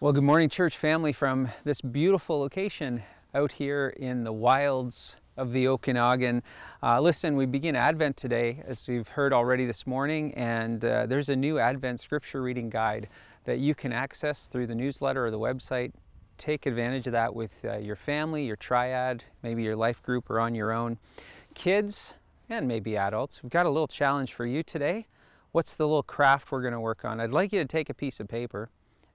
Well, 0.04 0.12
good 0.12 0.22
morning, 0.22 0.50
church 0.50 0.76
family, 0.76 1.14
from 1.14 1.48
this 1.64 1.80
beautiful 1.80 2.38
location 2.38 3.04
out 3.34 3.52
here 3.52 3.88
in 3.88 4.22
the 4.22 4.34
wilds 4.34 5.16
of 5.34 5.52
the 5.52 5.66
Okanagan. 5.66 6.42
Uh, 6.82 7.00
listen, 7.00 7.36
we 7.36 7.46
begin 7.46 7.74
Advent 7.74 8.18
today, 8.18 8.62
as 8.66 8.86
we've 8.86 9.08
heard 9.08 9.32
already 9.32 9.64
this 9.64 9.86
morning, 9.86 10.34
and 10.34 10.84
uh, 10.84 11.06
there's 11.06 11.30
a 11.30 11.36
new 11.36 11.58
Advent 11.58 12.00
scripture 12.00 12.42
reading 12.42 12.68
guide 12.68 13.08
that 13.44 13.60
you 13.60 13.74
can 13.74 13.94
access 13.94 14.46
through 14.46 14.66
the 14.66 14.74
newsletter 14.74 15.24
or 15.24 15.30
the 15.30 15.38
website. 15.38 15.92
Take 16.36 16.66
advantage 16.66 17.06
of 17.06 17.14
that 17.14 17.34
with 17.34 17.64
uh, 17.64 17.78
your 17.78 17.96
family, 17.96 18.44
your 18.44 18.56
triad, 18.56 19.24
maybe 19.42 19.62
your 19.62 19.74
life 19.74 20.02
group, 20.02 20.28
or 20.28 20.38
on 20.38 20.54
your 20.54 20.70
own. 20.70 20.98
Kids, 21.54 22.12
and 22.50 22.68
maybe 22.68 22.94
adults, 22.94 23.42
we've 23.42 23.48
got 23.48 23.64
a 23.64 23.70
little 23.70 23.88
challenge 23.88 24.34
for 24.34 24.44
you 24.44 24.62
today. 24.62 25.06
What's 25.52 25.76
the 25.76 25.86
little 25.86 26.02
craft 26.02 26.52
we're 26.52 26.60
going 26.60 26.74
to 26.74 26.80
work 26.80 27.06
on? 27.06 27.20
I'd 27.20 27.30
like 27.30 27.54
you 27.54 27.62
to 27.62 27.66
take 27.66 27.88
a 27.88 27.94
piece 27.94 28.20
of 28.20 28.28
paper 28.28 28.68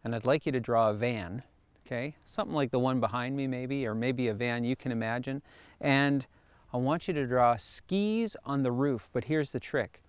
and 0.04 0.16
I'd 0.16 0.26
like 0.26 0.46
you 0.46 0.52
to 0.52 0.60
draw 0.60 0.90
a 0.90 0.94
van, 0.94 1.44
okay? 1.86 2.16
Something 2.26 2.56
like 2.56 2.72
the 2.72 2.80
one 2.80 3.00
behind 3.00 3.36
me 3.36 3.48
maybe, 3.48 3.86
or 3.86 3.96
maybe 3.96 4.28
a 4.28 4.34
van 4.34 4.64
you 4.64 4.76
can 4.76 4.92
imagine. 4.92 5.42
And 5.82 6.26
I 6.74 6.78
want 6.78 7.08
you 7.08 7.14
to 7.16 7.26
draw 7.26 7.56
skis 7.58 8.38
on 8.46 8.64
the 8.64 8.72
roof, 8.72 9.10
but 9.12 9.26
here's 9.26 9.52
the 9.52 9.60
trick. 9.60 10.02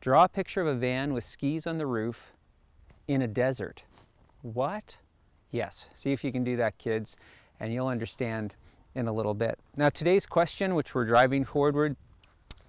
Draw 0.00 0.24
a 0.24 0.28
picture 0.28 0.60
of 0.60 0.66
a 0.66 0.74
van 0.74 1.12
with 1.12 1.24
skis 1.24 1.66
on 1.66 1.78
the 1.78 1.86
roof 1.86 2.32
in 3.08 3.22
a 3.22 3.28
desert. 3.28 3.82
What? 4.42 4.98
Yes, 5.50 5.86
see 5.94 6.12
if 6.12 6.22
you 6.22 6.30
can 6.32 6.44
do 6.44 6.56
that, 6.56 6.78
kids, 6.78 7.16
and 7.60 7.72
you'll 7.72 7.86
understand 7.86 8.54
in 8.94 9.08
a 9.08 9.12
little 9.12 9.34
bit. 9.34 9.58
Now, 9.76 9.88
today's 9.88 10.26
question, 10.26 10.74
which 10.74 10.94
we're 10.94 11.04
driving 11.04 11.44
forward, 11.44 11.96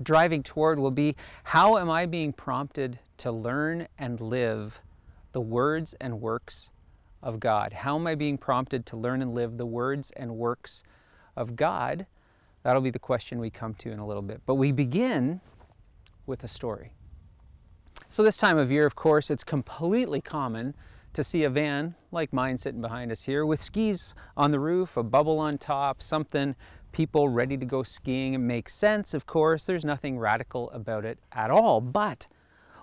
driving 0.01 0.43
toward, 0.43 0.79
will 0.79 0.91
be 0.91 1.15
how 1.43 1.77
am 1.77 1.89
I 1.89 2.05
being 2.05 2.33
prompted 2.33 2.99
to 3.17 3.31
learn 3.31 3.87
and 3.97 4.19
live 4.19 4.81
the 5.35 5.41
words 5.41 5.93
and 5.99 6.21
works 6.21 6.69
of 7.21 7.41
God? 7.41 7.73
How 7.73 7.97
am 7.97 8.07
I 8.07 8.15
being 8.15 8.37
prompted 8.37 8.85
to 8.85 8.95
learn 8.95 9.21
and 9.21 9.35
live 9.35 9.57
the 9.57 9.65
words 9.65 10.09
and 10.15 10.37
works 10.37 10.81
of 11.35 11.57
God? 11.57 12.05
That'll 12.63 12.81
be 12.81 12.89
the 12.89 12.99
question 12.99 13.39
we 13.39 13.49
come 13.49 13.73
to 13.75 13.91
in 13.91 13.99
a 13.99 14.07
little 14.07 14.21
bit. 14.21 14.39
But 14.45 14.55
we 14.55 14.71
begin 14.71 15.41
with 16.25 16.45
a 16.45 16.47
story. 16.47 16.93
So, 18.07 18.23
this 18.23 18.37
time 18.37 18.57
of 18.57 18.71
year, 18.71 18.85
of 18.85 18.95
course, 18.95 19.29
it's 19.29 19.43
completely 19.43 20.21
common 20.21 20.73
to 21.11 21.21
see 21.21 21.43
a 21.43 21.49
van 21.49 21.95
like 22.13 22.31
mine 22.31 22.57
sitting 22.57 22.79
behind 22.79 23.11
us 23.11 23.23
here 23.23 23.45
with 23.45 23.61
skis 23.61 24.15
on 24.37 24.51
the 24.51 24.59
roof, 24.61 24.95
a 24.95 25.03
bubble 25.03 25.37
on 25.37 25.57
top, 25.57 26.01
something 26.01 26.55
people 26.93 27.27
ready 27.27 27.57
to 27.57 27.65
go 27.65 27.83
skiing. 27.83 28.35
It 28.35 28.37
makes 28.37 28.73
sense, 28.73 29.13
of 29.13 29.25
course. 29.25 29.65
There's 29.65 29.83
nothing 29.83 30.17
radical 30.17 30.71
about 30.71 31.03
it 31.03 31.19
at 31.33 31.51
all. 31.51 31.81
But 31.81 32.27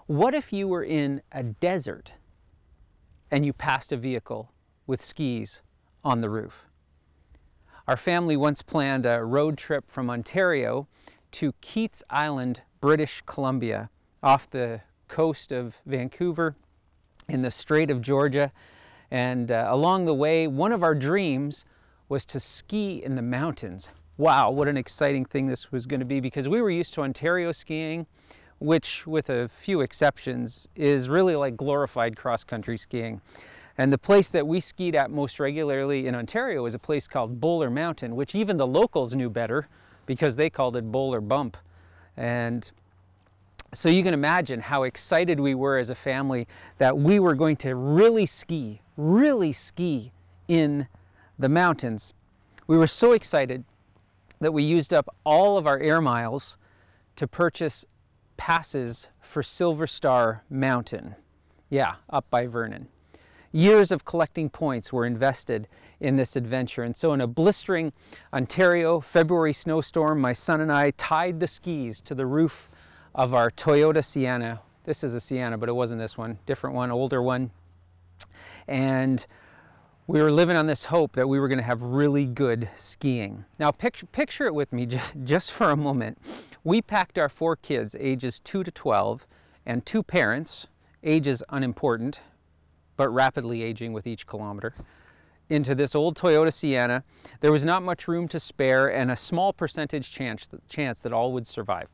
what 0.07 0.35
if 0.35 0.53
you 0.53 0.69
were 0.69 0.85
in 0.85 1.23
a 1.33 1.43
desert 1.43 2.13
and 3.33 3.47
you 3.47 3.53
passed 3.55 3.91
a 3.91 3.97
vehicle 3.97 4.53
with 4.87 5.03
skis 5.03 5.63
on 6.05 6.21
the 6.21 6.29
roof. 6.29 6.67
Our 7.89 7.97
family 7.97 8.37
once 8.37 8.61
planned 8.61 9.07
a 9.07 9.25
road 9.25 9.57
trip 9.57 9.91
from 9.91 10.11
Ontario 10.11 10.87
to 11.33 11.55
Keats 11.63 12.03
Island, 12.11 12.61
British 12.81 13.23
Columbia, 13.25 13.89
off 14.23 14.51
the 14.51 14.83
coast 15.09 15.51
of 15.51 15.77
Vancouver 15.87 16.55
in 17.27 17.41
the 17.41 17.51
Strait 17.51 17.91
of 17.91 18.03
Georgia. 18.03 18.53
And 19.11 19.51
uh, 19.51 19.67
along 19.69 20.05
the 20.05 20.15
way, 20.15 20.47
one 20.47 20.71
of 20.71 20.83
our 20.83 20.95
dreams 20.95 21.65
was 22.09 22.27
to 22.27 22.39
ski 22.39 23.03
in 23.03 23.15
the 23.15 23.23
mountains. 23.23 23.89
Wow, 24.19 24.51
what 24.51 24.69
an 24.69 24.77
exciting 24.77 25.25
thing 25.25 25.47
this 25.47 25.73
was 25.73 25.87
going 25.87 26.01
to 26.01 26.07
be 26.07 26.21
because 26.21 26.49
we 26.49 26.61
were 26.61 26.71
used 26.71 26.93
to 26.95 27.01
Ontario 27.01 27.51
skiing 27.51 28.07
which, 28.63 29.07
with 29.07 29.29
a 29.29 29.49
few 29.49 29.81
exceptions, 29.81 30.69
is 30.77 31.09
really 31.09 31.37
like 31.37 31.57
glorified 31.57 32.17
cross 32.17 32.45
country 32.45 32.79
skiing. 32.79 33.21
And 33.77 33.93
the 33.93 33.99
place 33.99 34.29
that 34.29 34.47
we 34.47 34.61
skied 34.61 34.95
at 34.95 35.11
most 35.11 35.41
regularly 35.41 36.07
in 36.07 36.15
Ontario 36.15 36.67
is 36.67 36.75
a 36.75 36.79
place 36.79 37.09
called 37.09 37.41
Bowler 37.41 37.71
Mountain, 37.71 38.15
which 38.15 38.35
even 38.35 38.59
the 38.59 38.67
locals 38.67 39.15
knew 39.15 39.31
better 39.31 39.67
because 40.07 40.37
they 40.37 40.51
called 40.51 40.77
it 40.77 40.93
Bowler 40.93 41.21
Bump. 41.21 41.57
And 42.17 42.71
so 43.73 43.89
you 43.89 44.03
can 44.03 44.13
imagine 44.13 44.61
how 44.61 44.83
excited 44.83 45.41
we 45.41 45.55
were 45.55 45.79
as 45.79 45.89
a 45.89 45.95
family 45.95 46.47
that 46.79 46.99
we 46.99 47.19
were 47.19 47.35
going 47.35 47.57
to 47.57 47.75
really 47.75 48.27
ski, 48.27 48.83
really 48.97 49.53
ski 49.53 50.13
in 50.47 50.87
the 51.39 51.49
mountains. 51.49 52.13
We 52.67 52.77
were 52.77 52.87
so 52.87 53.13
excited 53.13 53.65
that 54.41 54.53
we 54.53 54.63
used 54.63 54.93
up 54.93 55.09
all 55.25 55.57
of 55.57 55.67
our 55.67 55.79
air 55.79 56.01
miles 56.01 56.59
to 57.17 57.27
purchase 57.27 57.87
passes 58.43 59.07
for 59.21 59.41
Silver 59.41 59.87
Star 59.87 60.43
Mountain. 60.51 61.15
Yeah, 61.71 61.95
up 62.11 62.29
by 62.29 62.49
Vernon. 62.49 62.89
Years 63.53 63.93
of 63.93 64.05
collecting 64.05 64.51
points 64.51 64.93
were 64.93 65.07
invested 65.07 65.69
in 66.01 66.17
this 66.17 66.35
adventure. 66.35 66.83
And 66.83 66.97
so, 66.97 67.13
in 67.13 67.21
a 67.21 67.29
blistering 67.29 67.93
Ontario 68.33 68.99
February 68.99 69.53
snowstorm, 69.53 70.21
my 70.21 70.33
son 70.33 70.61
and 70.61 70.73
I 70.73 70.91
tied 70.91 71.39
the 71.39 71.47
skis 71.47 72.01
to 72.01 72.17
the 72.17 72.27
roof 72.27 72.69
of 73.15 73.33
our 73.33 73.49
Toyota 73.49 74.05
Sienna. 74.05 74.61
This 74.87 75.05
is 75.05 75.15
a 75.15 75.21
Sienna, 75.21 75.57
but 75.57 75.69
it 75.69 75.75
wasn't 75.75 76.01
this 76.01 76.19
one, 76.19 76.41
different 76.45 76.75
one, 76.75 76.91
older 76.91 77.23
one. 77.23 77.53
And 78.67 79.25
we 80.09 80.21
were 80.21 80.33
living 80.33 80.57
on 80.57 80.67
this 80.67 80.87
hope 80.87 81.13
that 81.13 81.29
we 81.29 81.39
were 81.39 81.47
going 81.47 81.59
to 81.61 81.65
have 81.65 81.81
really 81.81 82.27
good 82.27 82.69
skiing. 82.77 83.45
Now, 83.61 83.71
picture, 83.71 84.07
picture 84.07 84.47
it 84.47 84.55
with 84.55 84.73
me 84.73 84.87
just, 84.87 85.15
just 85.25 85.53
for 85.53 85.71
a 85.71 85.77
moment. 85.77 86.19
We 86.65 86.81
packed 86.81 87.19
our 87.19 87.29
four 87.29 87.57
kids, 87.57 87.97
ages 87.99 88.41
2 88.41 88.63
to 88.65 88.71
12, 88.71 89.27
and 89.67 89.85
two 89.85 90.03
parents, 90.03 90.67
ages 91.03 91.43
unimportant, 91.49 92.21
but 92.97 93.09
rapidly 93.09 93.63
aging 93.63 93.93
with 93.93 94.07
each 94.07 94.27
kilometer, 94.27 94.75
into 95.49 95.75
this 95.75 95.95
old 95.95 96.17
Toyota 96.17 96.53
Sienna. 96.53 97.03
There 97.41 97.51
was 97.51 97.65
not 97.65 97.83
much 97.83 98.07
room 98.07 98.29
to 98.29 98.39
spare 98.39 98.87
and 98.87 99.11
a 99.11 99.17
small 99.17 99.53
percentage 99.53 100.11
chance, 100.13 100.49
chance 100.69 101.01
that 101.01 101.13
all 101.13 101.33
would 101.33 101.47
survive. 101.47 101.89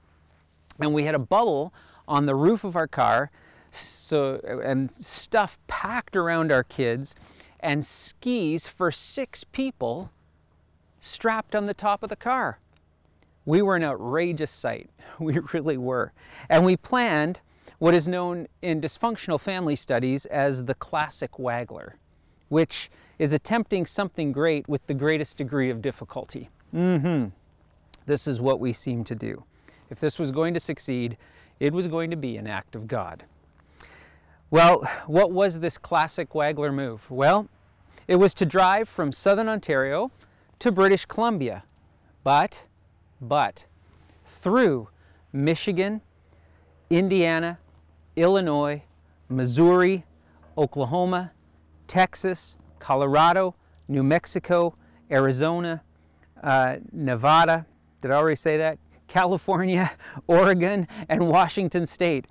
And 0.79 0.93
we 0.93 1.05
had 1.05 1.15
a 1.15 1.19
bubble 1.19 1.73
on 2.07 2.27
the 2.27 2.35
roof 2.35 2.63
of 2.63 2.77
our 2.77 2.87
car 2.87 3.31
so, 3.71 4.41
and 4.65 4.91
stuff 4.91 5.59
packed 5.67 6.17
around 6.17 6.53
our 6.53 6.65
kids 6.65 7.15
and 7.61 7.85
skis 7.85 8.67
for 8.67 8.91
six 8.91 9.45
people 9.45 10.11
strapped 11.01 11.55
on 11.55 11.67
the 11.67 11.75
top 11.75 12.03
of 12.03 12.09
the 12.09 12.17
car. 12.17 12.59
We 13.49 13.63
were 13.63 13.77
an 13.77 13.83
outrageous 13.83 14.51
sight. 14.51 14.91
We 15.19 15.41
really 15.53 15.79
were. 15.79 16.13
And 16.49 16.65
we 16.65 16.77
planned 16.77 17.41
what 17.79 17.93
is 17.93 18.07
known 18.07 18.47
in 18.63 18.81
dysfunctional 18.81 19.41
family 19.41 19.75
studies 19.75 20.27
as 20.27 20.67
the 20.67 20.75
classic 20.75 21.33
Wagler, 21.33 21.95
which 22.51 22.89
is 23.19 23.33
attempting 23.33 23.85
something 23.85 24.31
great 24.31 24.69
with 24.69 24.87
the 24.87 24.95
greatest 24.95 25.39
degree 25.39 25.71
of 25.71 25.83
difficulty. 25.83 26.51
Mm-hmm. 26.73 27.31
This 28.07 28.29
is 28.29 28.41
what 28.41 28.61
we 28.61 28.73
seem 28.73 29.03
to 29.05 29.17
do. 29.17 29.43
If 29.91 29.99
this 29.99 30.21
was 30.21 30.31
going 30.31 30.55
to 30.55 30.61
succeed, 30.61 31.17
it 31.59 31.73
was 31.73 31.89
going 31.89 32.11
to 32.11 32.17
be 32.17 32.37
an 32.37 32.47
act 32.47 32.77
of 32.77 32.87
God. 32.87 33.25
Well, 34.51 34.89
what 35.09 35.33
was 35.33 35.59
this 35.59 35.79
classic 35.79 36.31
Wagler 36.31 36.73
move? 36.73 37.11
Well, 37.11 37.49
it 38.07 38.17
was 38.17 38.35
to 38.35 38.47
drive 38.47 38.89
from 38.89 39.11
southern 39.11 39.49
Ontario 39.49 40.13
to 40.61 40.71
British 40.71 41.07
Columbia. 41.07 41.65
But 42.23 42.65
but 43.21 43.67
through 44.25 44.89
Michigan, 45.33 46.01
Indiana, 46.91 47.59
Illinois, 48.17 48.83
Missouri, 49.29 50.05
Oklahoma, 50.57 51.33
Texas, 51.87 52.57
Colorado, 52.79 53.55
New 53.89 54.03
Mexico, 54.03 54.75
Arizona, 55.11 55.83
uh, 56.43 56.77
Nevada, 56.93 57.67
did 58.01 58.11
I 58.11 58.15
already 58.15 58.37
say 58.37 58.57
that? 58.59 58.79
California, 59.07 59.91
Oregon, 60.27 60.87
and 61.09 61.29
Washington 61.29 61.87
State. 61.87 62.27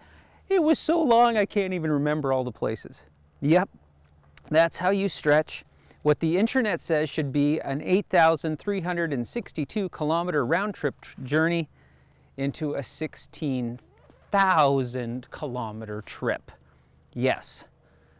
It 0.50 0.64
was 0.64 0.80
so 0.80 1.02
long 1.02 1.36
I 1.36 1.46
can't 1.46 1.74
even 1.74 1.92
remember 1.92 2.32
all 2.32 2.44
the 2.44 2.52
places. 2.52 3.04
Yep, 3.42 3.70
that's 4.50 4.78
how 4.78 4.92
you 4.92 5.10
stretch 5.10 5.66
what 6.08 6.22
the 6.22 6.38
internet 6.38 6.80
says 6.80 7.10
should 7.10 7.34
be 7.34 7.60
an 7.60 7.82
8,362 7.82 9.90
kilometer 9.90 10.46
round 10.46 10.74
trip 10.74 10.96
journey 11.22 11.68
into 12.38 12.76
a 12.76 12.82
16,000 12.82 15.32
kilometer 15.32 16.02
trip. 16.02 16.54
Yes, 17.14 17.66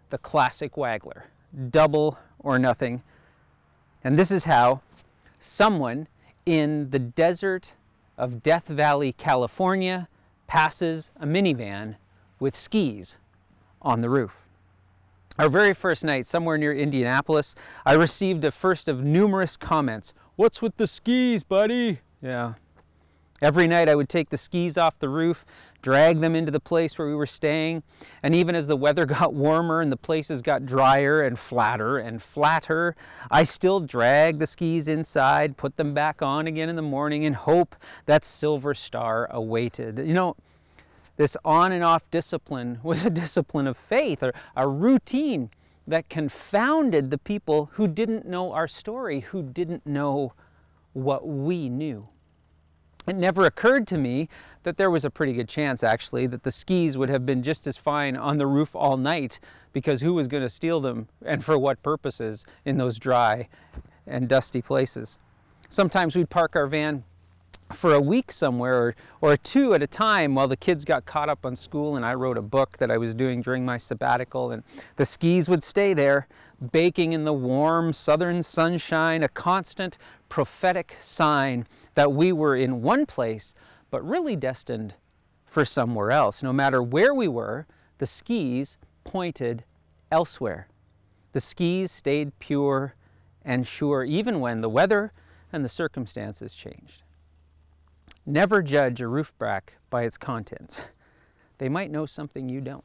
the 0.10 0.18
classic 0.18 0.74
Wagler, 0.74 1.28
double 1.70 2.20
or 2.40 2.60
nothing. 2.60 3.04
And 4.04 4.20
this 4.20 4.32
is 4.32 4.44
how 4.44 4.82
someone 5.40 6.10
in 6.46 6.90
the 6.90 7.00
desert 7.00 7.72
of 8.18 8.44
Death 8.44 8.68
Valley, 8.68 9.14
California, 9.14 10.10
passes 10.46 11.12
a 11.16 11.26
minivan 11.26 11.96
with 12.38 12.54
skis 12.54 13.16
on 13.82 14.02
the 14.02 14.10
roof. 14.10 14.47
Our 15.40 15.50
very 15.50 15.76
first 15.76 16.04
night, 16.04 16.26
somewhere 16.26 16.58
near 16.58 16.74
Indianapolis, 16.74 17.54
I 17.86 17.94
received 17.94 18.44
a 18.44 18.50
first 18.50 18.88
of 18.88 19.04
numerous 19.04 19.56
comments. 19.56 20.16
What's 20.36 20.64
with 20.64 20.78
the 20.78 20.88
skis, 20.88 21.44
buddy? 21.44 22.00
Yeah. 22.24 22.54
Every 23.40 23.68
night 23.68 23.88
I 23.88 23.94
would 23.94 24.10
take 24.10 24.32
the 24.32 24.38
skis 24.38 24.80
off 24.80 24.98
the 24.98 25.10
roof, 25.10 25.46
drag 25.84 26.22
them 26.22 26.36
into 26.36 26.52
the 26.52 26.60
place 26.60 26.98
where 26.98 27.08
we 27.08 27.14
were 27.14 27.28
staying. 27.28 27.84
And 28.24 28.34
even 28.34 28.56
as 28.56 28.66
the 28.66 28.76
weather 28.76 29.06
got 29.06 29.36
warmer 29.36 29.80
and 29.80 29.92
the 29.92 29.98
places 29.98 30.42
got 30.42 30.66
drier 30.66 31.22
and 31.22 31.38
flatter 31.38 32.00
and 32.00 32.20
flatter, 32.20 32.96
I 33.30 33.44
still 33.44 33.80
drag 33.80 34.40
the 34.40 34.48
skis 34.48 34.88
inside, 34.88 35.56
put 35.56 35.78
them 35.78 35.94
back 35.94 36.24
on 36.24 36.48
again 36.48 36.68
in 36.68 36.76
the 36.76 36.82
morning, 36.82 37.26
and 37.26 37.36
hope 37.36 37.76
that 38.08 38.26
Silver 38.26 38.74
Star 38.74 39.28
awaited. 39.30 40.00
You 40.00 40.16
know, 40.16 40.36
this 41.18 41.36
on 41.44 41.72
and 41.72 41.84
off 41.84 42.10
discipline 42.10 42.80
was 42.84 43.04
a 43.04 43.10
discipline 43.10 43.68
of 43.68 43.78
faith, 43.78 44.24
or 44.24 44.34
a 44.56 44.68
routine 44.68 45.50
that 45.86 46.10
confounded 46.10 47.12
the 47.12 47.18
people 47.18 47.70
who 47.74 47.88
didn't 47.88 48.26
know 48.26 48.52
our 48.52 48.68
story, 48.68 49.22
who 49.22 49.42
didn't 49.42 49.86
know 49.86 50.34
what 50.94 51.28
we 51.28 51.70
knew. 51.70 52.08
It 53.08 53.16
never 53.16 53.46
occurred 53.46 53.88
to 53.88 53.98
me 53.98 54.28
that 54.64 54.76
there 54.76 54.92
was 54.92 55.06
a 55.06 55.10
pretty 55.10 55.32
good 55.32 55.48
chance, 55.48 55.82
actually, 55.82 56.28
that 56.28 56.44
the 56.44 56.52
skis 56.52 56.98
would 56.98 57.10
have 57.10 57.26
been 57.26 57.42
just 57.42 57.66
as 57.66 57.78
fine 57.78 58.18
on 58.18 58.38
the 58.38 58.46
roof 58.46 58.76
all 58.76 58.98
night 58.98 59.40
because 59.72 60.02
who 60.02 60.14
was 60.14 60.28
going 60.28 60.44
to 60.44 60.50
steal 60.50 60.82
them 60.82 61.08
and 61.26 61.44
for 61.44 61.58
what 61.58 61.82
purposes 61.82 62.46
in 62.66 62.78
those 62.78 62.98
dry 63.00 63.48
and 64.06 64.28
dusty 64.28 64.62
places. 64.62 65.18
Sometimes 65.70 66.18
we'd 66.18 66.30
park 66.30 66.58
our 66.58 66.68
van 66.68 67.06
for 67.74 67.94
a 67.94 68.02
week 68.02 68.32
somewhere 68.32 68.76
or, 68.76 68.96
or 69.22 69.38
two 69.38 69.74
at 69.74 69.84
a 69.84 69.88
time 69.88 70.36
while 70.36 70.48
the 70.48 70.58
kids 70.58 70.86
got 70.86 71.06
caught 71.06 71.30
up 71.30 71.46
on 71.46 71.56
school 71.56 71.96
and 71.96 72.06
I 72.06 72.14
wrote 72.14 72.38
a 72.38 72.42
book 72.42 72.78
that 72.78 72.90
I 72.90 72.98
was 72.98 73.14
doing 73.14 73.42
during 73.42 73.66
my 73.66 73.78
sabbatical 73.78 74.52
and 74.52 74.64
the 74.96 75.06
skis 75.06 75.50
would 75.50 75.64
stay 75.64 75.94
there 75.94 76.28
baking 76.72 77.14
in 77.14 77.26
the 77.26 77.34
warm 77.34 77.94
southern 77.94 78.42
sunshine 78.42 79.22
a 79.22 79.28
constant 79.28 79.98
prophetic 80.30 80.96
sign 81.02 81.68
that 81.96 82.14
we 82.14 82.32
were 82.32 82.56
in 82.56 82.82
one 82.82 83.06
place 83.06 83.54
but 83.90 84.04
really 84.04 84.36
destined 84.36 84.94
for 85.46 85.64
somewhere 85.64 86.12
else. 86.12 86.44
No 86.44 86.54
matter 86.54 86.82
where 86.82 87.14
we 87.14 87.28
were 87.28 87.68
the 87.98 88.08
skis 88.08 88.78
pointed 89.04 89.64
elsewhere. 90.12 90.68
The 91.34 91.42
skis 91.42 91.92
stayed 91.92 92.38
pure 92.40 92.96
and 93.44 93.68
sure 93.68 94.04
even 94.04 94.40
when 94.40 94.62
the 94.62 94.70
weather 94.70 95.12
and 95.52 95.64
the 95.66 95.70
circumstances 95.70 96.54
changed 96.54 97.04
Never 98.30 98.62
judge 98.62 99.00
a 99.00 99.08
roof 99.08 99.32
rack 99.40 99.78
by 99.90 100.04
its 100.04 100.18
contents. 100.18 100.82
They 101.60 101.70
might 101.70 101.90
know 101.90 102.06
something 102.06 102.50
you 102.50 102.60
don't. 102.60 102.84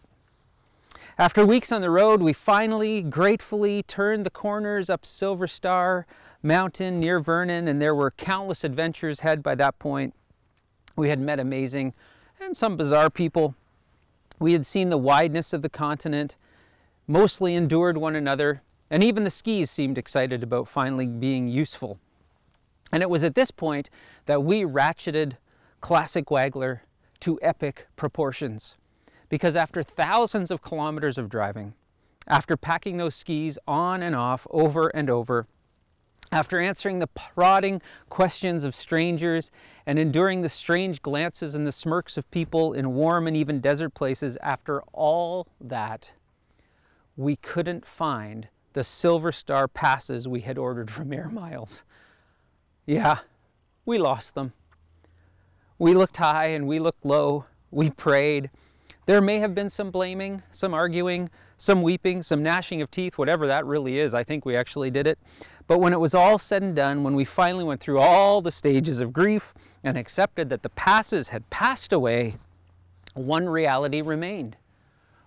After 1.18 1.44
weeks 1.44 1.72
on 1.72 1.80
the 1.80 1.90
road, 1.90 2.22
we 2.22 2.32
finally 2.32 3.02
gratefully 3.02 3.82
turned 3.82 4.24
the 4.24 4.30
corners 4.30 4.88
up 4.88 5.04
Silver 5.04 5.48
Star 5.48 6.06
Mountain 6.44 7.00
near 7.00 7.18
Vernon, 7.18 7.66
and 7.66 7.82
there 7.82 7.94
were 7.94 8.12
countless 8.12 8.62
adventures 8.62 9.20
had 9.20 9.42
by 9.42 9.56
that 9.56 9.80
point. 9.80 10.14
We 10.94 11.08
had 11.08 11.18
met 11.18 11.40
amazing 11.40 11.92
and 12.40 12.56
some 12.56 12.76
bizarre 12.76 13.10
people. 13.10 13.56
We 14.38 14.52
had 14.52 14.64
seen 14.64 14.90
the 14.90 14.96
wideness 14.96 15.52
of 15.52 15.62
the 15.62 15.68
continent, 15.68 16.36
mostly 17.08 17.56
endured 17.56 17.98
one 17.98 18.14
another, 18.14 18.62
and 18.88 19.02
even 19.02 19.24
the 19.24 19.30
skis 19.30 19.72
seemed 19.72 19.98
excited 19.98 20.44
about 20.44 20.68
finally 20.68 21.06
being 21.06 21.48
useful 21.48 21.98
and 22.92 23.02
it 23.02 23.10
was 23.10 23.24
at 23.24 23.34
this 23.34 23.50
point 23.50 23.90
that 24.26 24.44
we 24.44 24.62
ratcheted 24.62 25.38
Classic 25.80 26.26
Wagler 26.26 26.80
to 27.20 27.38
epic 27.42 27.88
proportions. 27.96 28.76
Because 29.28 29.56
after 29.56 29.82
thousands 29.82 30.50
of 30.50 30.60
kilometers 30.60 31.16
of 31.16 31.30
driving, 31.30 31.72
after 32.28 32.56
packing 32.56 32.98
those 32.98 33.16
skis 33.16 33.58
on 33.66 34.02
and 34.02 34.14
off 34.14 34.46
over 34.50 34.88
and 34.88 35.08
over, 35.08 35.46
after 36.30 36.60
answering 36.60 36.98
the 36.98 37.06
prodding 37.06 37.82
questions 38.08 38.64
of 38.64 38.74
strangers 38.74 39.50
and 39.86 39.98
enduring 39.98 40.40
the 40.40 40.48
strange 40.48 41.02
glances 41.02 41.54
and 41.54 41.66
the 41.66 41.72
smirks 41.72 42.16
of 42.16 42.30
people 42.30 42.72
in 42.72 42.94
warm 42.94 43.26
and 43.26 43.36
even 43.36 43.60
desert 43.60 43.94
places, 43.94 44.38
after 44.42 44.82
all 44.92 45.46
that, 45.60 46.12
we 47.16 47.36
couldn't 47.36 47.86
find 47.86 48.48
the 48.72 48.84
Silver 48.84 49.32
Star 49.32 49.68
passes 49.68 50.26
we 50.26 50.40
had 50.40 50.56
ordered 50.56 50.90
from 50.90 51.12
Air 51.12 51.28
Miles. 51.28 51.84
Yeah, 52.86 53.20
we 53.86 53.98
lost 53.98 54.34
them. 54.34 54.52
We 55.78 55.94
looked 55.94 56.16
high 56.16 56.46
and 56.46 56.66
we 56.66 56.78
looked 56.78 57.04
low. 57.04 57.46
We 57.70 57.90
prayed. 57.90 58.50
There 59.06 59.20
may 59.20 59.38
have 59.38 59.54
been 59.54 59.70
some 59.70 59.90
blaming, 59.90 60.42
some 60.52 60.74
arguing, 60.74 61.30
some 61.58 61.82
weeping, 61.82 62.22
some 62.22 62.42
gnashing 62.42 62.82
of 62.82 62.90
teeth, 62.90 63.18
whatever 63.18 63.46
that 63.46 63.64
really 63.66 63.98
is. 63.98 64.14
I 64.14 64.24
think 64.24 64.44
we 64.44 64.56
actually 64.56 64.90
did 64.90 65.06
it. 65.06 65.18
But 65.66 65.78
when 65.78 65.92
it 65.92 66.00
was 66.00 66.14
all 66.14 66.38
said 66.38 66.62
and 66.62 66.74
done, 66.74 67.02
when 67.04 67.14
we 67.14 67.24
finally 67.24 67.64
went 67.64 67.80
through 67.80 68.00
all 68.00 68.42
the 68.42 68.52
stages 68.52 69.00
of 69.00 69.12
grief 69.12 69.54
and 69.84 69.96
accepted 69.96 70.48
that 70.48 70.62
the 70.62 70.68
passes 70.70 71.28
had 71.28 71.48
passed 71.50 71.92
away, 71.92 72.36
one 73.14 73.48
reality 73.48 74.02
remained. 74.02 74.56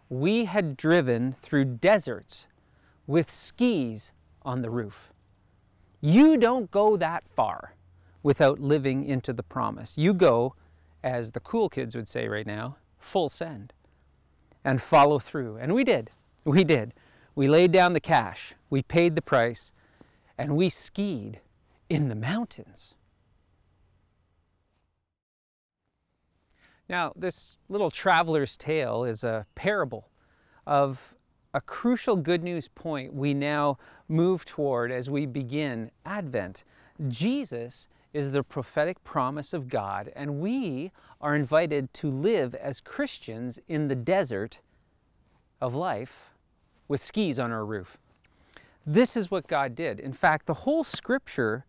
We 0.10 0.46
had 0.46 0.78
driven 0.78 1.36
through 1.42 1.66
deserts 1.66 2.48
with 3.08 3.32
skis 3.32 4.12
on 4.44 4.62
the 4.62 4.70
roof. 4.70 5.12
You 6.06 6.38
don't 6.38 6.70
go 6.70 6.98
that 6.98 7.24
far 7.36 7.74
without 8.22 8.60
living 8.60 9.06
into 9.06 9.34
the 9.34 9.42
promise. 9.42 9.98
You 9.98 10.14
go, 10.14 10.54
as 11.04 11.32
the 11.32 11.40
cool 11.40 11.68
kids 11.68 11.96
would 11.96 12.08
say 12.08 12.28
right 12.28 12.46
now, 12.46 12.78
full 13.00 13.28
send 13.28 13.74
and 14.64 14.80
follow 14.80 15.18
through. 15.18 15.58
And 15.58 15.74
we 15.74 15.84
did. 15.84 16.12
We 16.44 16.64
did. 16.64 16.94
We 17.34 17.48
laid 17.48 17.72
down 17.72 17.94
the 17.94 18.00
cash, 18.00 18.54
we 18.70 18.84
paid 18.84 19.16
the 19.16 19.22
price, 19.24 19.74
and 20.38 20.56
we 20.56 20.70
skied 20.70 21.40
in 21.90 22.08
the 22.08 22.14
mountains. 22.14 22.94
Now, 26.88 27.14
this 27.16 27.58
little 27.68 27.90
traveler's 27.90 28.58
tale 28.58 29.06
is 29.06 29.24
a 29.24 29.48
parable 29.56 30.10
of 30.68 31.15
a 31.56 31.62
crucial 31.62 32.18
good 32.18 32.44
news 32.44 32.68
point 32.68 33.14
we 33.14 33.34
now 33.34 33.78
move 34.10 34.44
toward 34.44 34.92
as 34.92 35.10
we 35.10 35.26
begin 35.26 35.90
Advent. 36.06 36.66
Jesus 37.08 37.88
is 38.14 38.32
the 38.32 38.44
prophetic 38.44 39.02
promise 39.06 39.54
of 39.54 39.70
God, 39.70 40.12
and 40.18 40.42
we 40.42 40.92
are 41.22 41.34
invited 41.34 41.94
to 41.94 42.10
live 42.12 42.56
as 42.56 42.82
Christians 42.82 43.58
in 43.70 43.88
the 43.88 43.96
desert 43.96 44.60
of 45.62 45.74
life 45.74 46.32
with 46.90 47.02
skis 47.02 47.40
on 47.40 47.54
our 47.54 47.64
roof. 47.64 47.98
This 48.86 49.16
is 49.16 49.32
what 49.32 49.48
God 49.48 49.76
did. 49.76 50.02
In 50.02 50.12
fact, 50.12 50.48
the 50.48 50.54
whole 50.54 50.84
scripture 50.84 51.66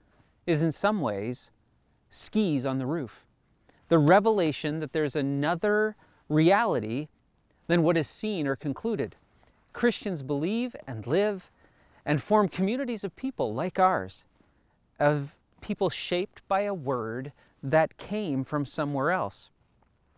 is 0.48 0.64
in 0.64 0.72
some 0.72 1.00
ways 1.00 1.52
skis 2.10 2.66
on 2.66 2.78
the 2.78 2.86
roof. 2.86 3.24
The 3.86 3.98
revelation 3.98 4.80
that 4.80 4.92
there's 4.92 5.14
another 5.14 5.94
reality 6.28 7.06
than 7.68 7.84
what 7.84 7.96
is 7.96 8.08
seen 8.08 8.48
or 8.48 8.56
concluded. 8.56 9.14
Christians 9.76 10.22
believe 10.22 10.74
and 10.86 11.06
live 11.06 11.50
and 12.06 12.22
form 12.22 12.48
communities 12.48 13.04
of 13.04 13.14
people 13.14 13.52
like 13.52 13.78
ours, 13.78 14.24
of 14.98 15.34
people 15.60 15.90
shaped 15.90 16.40
by 16.48 16.62
a 16.62 16.72
word 16.72 17.30
that 17.62 17.98
came 17.98 18.42
from 18.42 18.64
somewhere 18.64 19.10
else. 19.10 19.50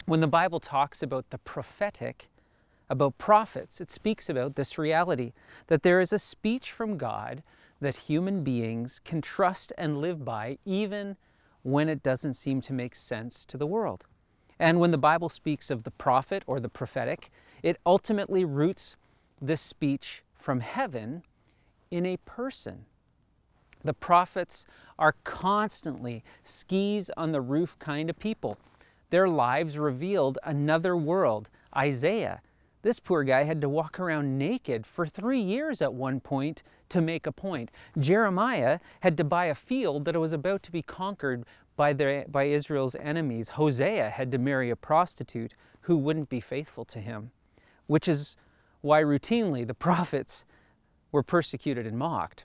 When 0.06 0.20
the 0.20 0.28
Bible 0.28 0.60
talks 0.60 1.02
about 1.02 1.30
the 1.30 1.38
prophetic, 1.38 2.28
about 2.88 3.18
prophets, 3.18 3.80
it 3.80 3.90
speaks 3.90 4.28
about 4.28 4.54
this 4.54 4.78
reality 4.78 5.32
that 5.66 5.82
there 5.82 6.00
is 6.00 6.12
a 6.12 6.20
speech 6.20 6.70
from 6.70 6.96
God 6.96 7.42
that 7.80 7.96
human 7.96 8.44
beings 8.44 9.00
can 9.04 9.20
trust 9.20 9.72
and 9.76 10.00
live 10.00 10.24
by 10.24 10.58
even 10.64 11.16
when 11.64 11.88
it 11.88 12.04
doesn't 12.04 12.34
seem 12.34 12.60
to 12.60 12.72
make 12.72 12.94
sense 12.94 13.44
to 13.46 13.56
the 13.56 13.66
world. 13.66 14.04
And 14.60 14.78
when 14.78 14.92
the 14.92 14.98
Bible 14.98 15.28
speaks 15.28 15.68
of 15.68 15.82
the 15.82 15.90
prophet 15.90 16.44
or 16.46 16.60
the 16.60 16.68
prophetic, 16.68 17.32
it 17.64 17.80
ultimately 17.84 18.44
roots 18.44 18.94
this 19.40 19.60
speech 19.60 20.22
from 20.34 20.60
heaven 20.60 21.22
in 21.90 22.06
a 22.06 22.16
person. 22.18 22.84
The 23.84 23.94
prophets 23.94 24.66
are 24.98 25.14
constantly 25.24 26.24
skis 26.42 27.10
on 27.16 27.32
the 27.32 27.40
roof 27.40 27.78
kind 27.78 28.10
of 28.10 28.18
people. 28.18 28.58
Their 29.10 29.28
lives 29.28 29.78
revealed 29.78 30.38
another 30.44 30.96
world. 30.96 31.48
Isaiah, 31.76 32.40
this 32.82 33.00
poor 33.00 33.24
guy 33.24 33.44
had 33.44 33.60
to 33.60 33.68
walk 33.68 33.98
around 33.98 34.38
naked 34.38 34.86
for 34.86 35.06
three 35.06 35.40
years 35.40 35.80
at 35.80 35.94
one 35.94 36.20
point 36.20 36.62
to 36.90 37.00
make 37.00 37.26
a 37.26 37.32
point. 37.32 37.70
Jeremiah 37.98 38.78
had 39.00 39.16
to 39.16 39.24
buy 39.24 39.46
a 39.46 39.54
field 39.54 40.04
that 40.04 40.16
was 40.16 40.32
about 40.32 40.62
to 40.64 40.72
be 40.72 40.82
conquered 40.82 41.44
by, 41.76 41.92
their, 41.92 42.24
by 42.28 42.44
Israel's 42.44 42.94
enemies. 42.96 43.50
Hosea 43.50 44.10
had 44.10 44.32
to 44.32 44.38
marry 44.38 44.70
a 44.70 44.76
prostitute 44.76 45.54
who 45.82 45.96
wouldn't 45.96 46.28
be 46.28 46.40
faithful 46.40 46.84
to 46.86 46.98
him, 46.98 47.30
which 47.86 48.08
is 48.08 48.36
why 48.80 49.02
routinely 49.02 49.66
the 49.66 49.74
prophets 49.88 50.44
were 51.12 51.22
persecuted 51.22 51.86
and 51.86 51.98
mocked. 51.98 52.44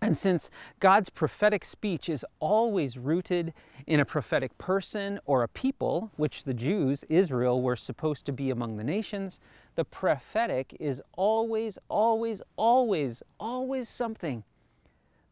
And 0.00 0.16
since 0.16 0.50
God's 0.80 1.08
prophetic 1.08 1.64
speech 1.64 2.08
is 2.08 2.26
always 2.38 2.98
rooted 2.98 3.54
in 3.86 4.00
a 4.00 4.04
prophetic 4.04 4.56
person 4.58 5.18
or 5.24 5.42
a 5.42 5.48
people, 5.48 6.10
which 6.16 6.44
the 6.44 6.52
Jews, 6.52 7.04
Israel, 7.08 7.62
were 7.62 7.76
supposed 7.76 8.26
to 8.26 8.32
be 8.32 8.50
among 8.50 8.76
the 8.76 8.84
nations, 8.84 9.40
the 9.76 9.84
prophetic 9.84 10.76
is 10.78 11.00
always, 11.16 11.78
always, 11.88 12.42
always, 12.56 13.22
always 13.40 13.88
something 13.88 14.44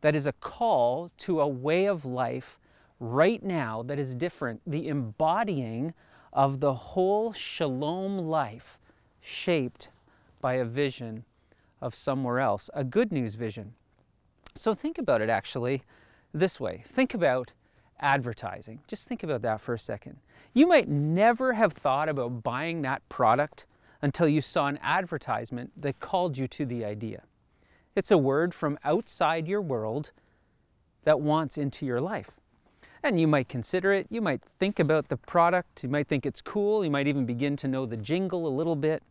that 0.01 0.15
is 0.15 0.27
a 0.27 0.33
call 0.33 1.11
to 1.19 1.41
a 1.41 1.49
way 1.49 1.87
of 1.87 2.05
life 2.05 2.59
right 2.99 3.43
now 3.43 3.83
that 3.83 3.99
is 3.99 4.15
different, 4.15 4.61
the 4.67 4.89
embodying 4.89 5.93
of 6.33 6.61
the 6.61 6.75
whole 6.75 7.33
shalom 7.33 8.17
life 8.17 8.79
shaped 9.21 9.89
by 10.43 10.55
a 10.55 10.65
vision 10.67 11.25
of 11.81 11.95
somewhere 11.95 12.39
else, 12.39 12.69
a 12.75 12.85
good 12.85 13.11
news 13.11 13.35
vision. 13.35 13.73
So 14.55 14.75
think 14.75 14.99
about 14.99 15.23
it 15.23 15.31
actually 15.31 15.83
this 16.35 16.59
way 16.59 16.83
think 16.87 17.15
about 17.15 17.53
advertising. 18.01 18.81
Just 18.89 19.07
think 19.07 19.23
about 19.23 19.43
that 19.43 19.61
for 19.61 19.75
a 19.75 19.79
second. 19.79 20.17
You 20.55 20.67
might 20.67 20.89
never 20.89 21.55
have 21.55 21.73
thought 21.73 22.09
about 22.09 22.43
buying 22.43 22.83
that 22.83 23.09
product 23.09 23.65
until 24.03 24.29
you 24.29 24.43
saw 24.43 24.67
an 24.67 24.79
advertisement 24.83 25.71
that 25.81 26.01
called 26.01 26.37
you 26.37 26.49
to 26.49 26.67
the 26.67 26.85
idea. 26.85 27.23
It's 27.95 28.11
a 28.11 28.19
word 28.19 28.53
from 28.55 28.79
outside 28.85 29.47
your 29.47 29.61
world 29.61 30.11
that 31.05 31.21
wants 31.21 31.57
into 31.57 31.87
your 31.87 32.01
life. 32.01 32.31
And 33.05 33.21
you 33.21 33.27
might 33.27 33.49
consider 33.49 33.93
it, 33.93 34.07
you 34.11 34.21
might 34.21 34.43
think 34.59 34.79
about 34.79 35.09
the 35.09 35.17
product, 35.17 35.83
you 35.83 35.89
might 35.89 36.09
think 36.09 36.25
it's 36.25 36.41
cool, 36.41 36.85
you 36.85 36.91
might 36.91 37.09
even 37.09 37.27
begin 37.27 37.57
to 37.59 37.69
know 37.69 37.85
the 37.87 37.97
jingle 37.97 38.47
a 38.47 38.57
little 38.57 38.77
bit. 38.77 39.03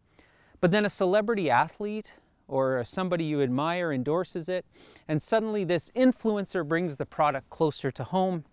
But 0.61 0.71
then 0.71 0.85
a 0.85 0.89
celebrity 0.89 1.49
athlete 1.49 2.13
or 2.47 2.83
somebody 2.83 3.25
you 3.25 3.41
admire 3.41 3.91
endorses 3.91 4.47
it, 4.47 4.65
and 5.07 5.21
suddenly 5.21 5.63
this 5.63 5.89
influencer 5.95 6.67
brings 6.67 6.97
the 6.97 7.05
product 7.05 7.49
closer 7.49 7.91
to 7.91 8.03
home. 8.03 8.45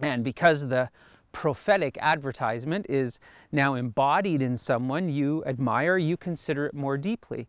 And 0.00 0.24
because 0.24 0.68
the 0.68 0.88
prophetic 1.32 1.98
advertisement 2.00 2.86
is 2.88 3.18
now 3.52 3.74
embodied 3.74 4.40
in 4.40 4.56
someone 4.56 5.08
you 5.08 5.44
admire, 5.44 5.98
you 5.98 6.16
consider 6.16 6.66
it 6.66 6.74
more 6.74 6.96
deeply. 6.96 7.46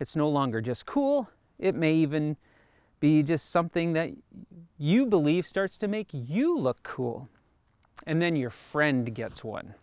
It's 0.00 0.16
no 0.16 0.28
longer 0.28 0.60
just 0.60 0.86
cool, 0.86 1.28
it 1.58 1.74
may 1.74 1.94
even 1.94 2.36
be 3.00 3.22
just 3.22 3.50
something 3.50 3.92
that 3.92 4.10
you 4.78 5.04
believe 5.04 5.46
starts 5.46 5.76
to 5.78 5.88
make 5.88 6.08
you 6.12 6.56
look 6.56 6.82
cool. 6.82 7.28
And 8.06 8.22
then 8.22 8.36
your 8.36 8.50
friend 8.50 9.14
gets 9.14 9.44
one. 9.44 9.74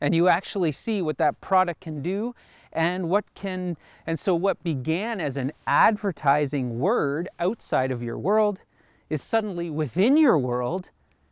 And 0.00 0.14
you 0.14 0.28
actually 0.28 0.72
see 0.72 1.00
what 1.00 1.18
that 1.18 1.40
product 1.40 1.80
can 1.80 2.02
do 2.02 2.34
and 2.72 3.08
what 3.08 3.24
can, 3.34 3.76
and 4.06 4.18
so 4.18 4.34
what 4.34 4.62
began 4.62 5.20
as 5.20 5.36
an 5.36 5.52
advertising 5.66 6.78
word 6.78 7.28
outside 7.38 7.90
of 7.90 8.02
your 8.02 8.18
world 8.18 8.60
is 9.08 9.22
suddenly 9.22 9.70
within 9.70 10.16
your 10.16 10.36
world, 10.36 10.90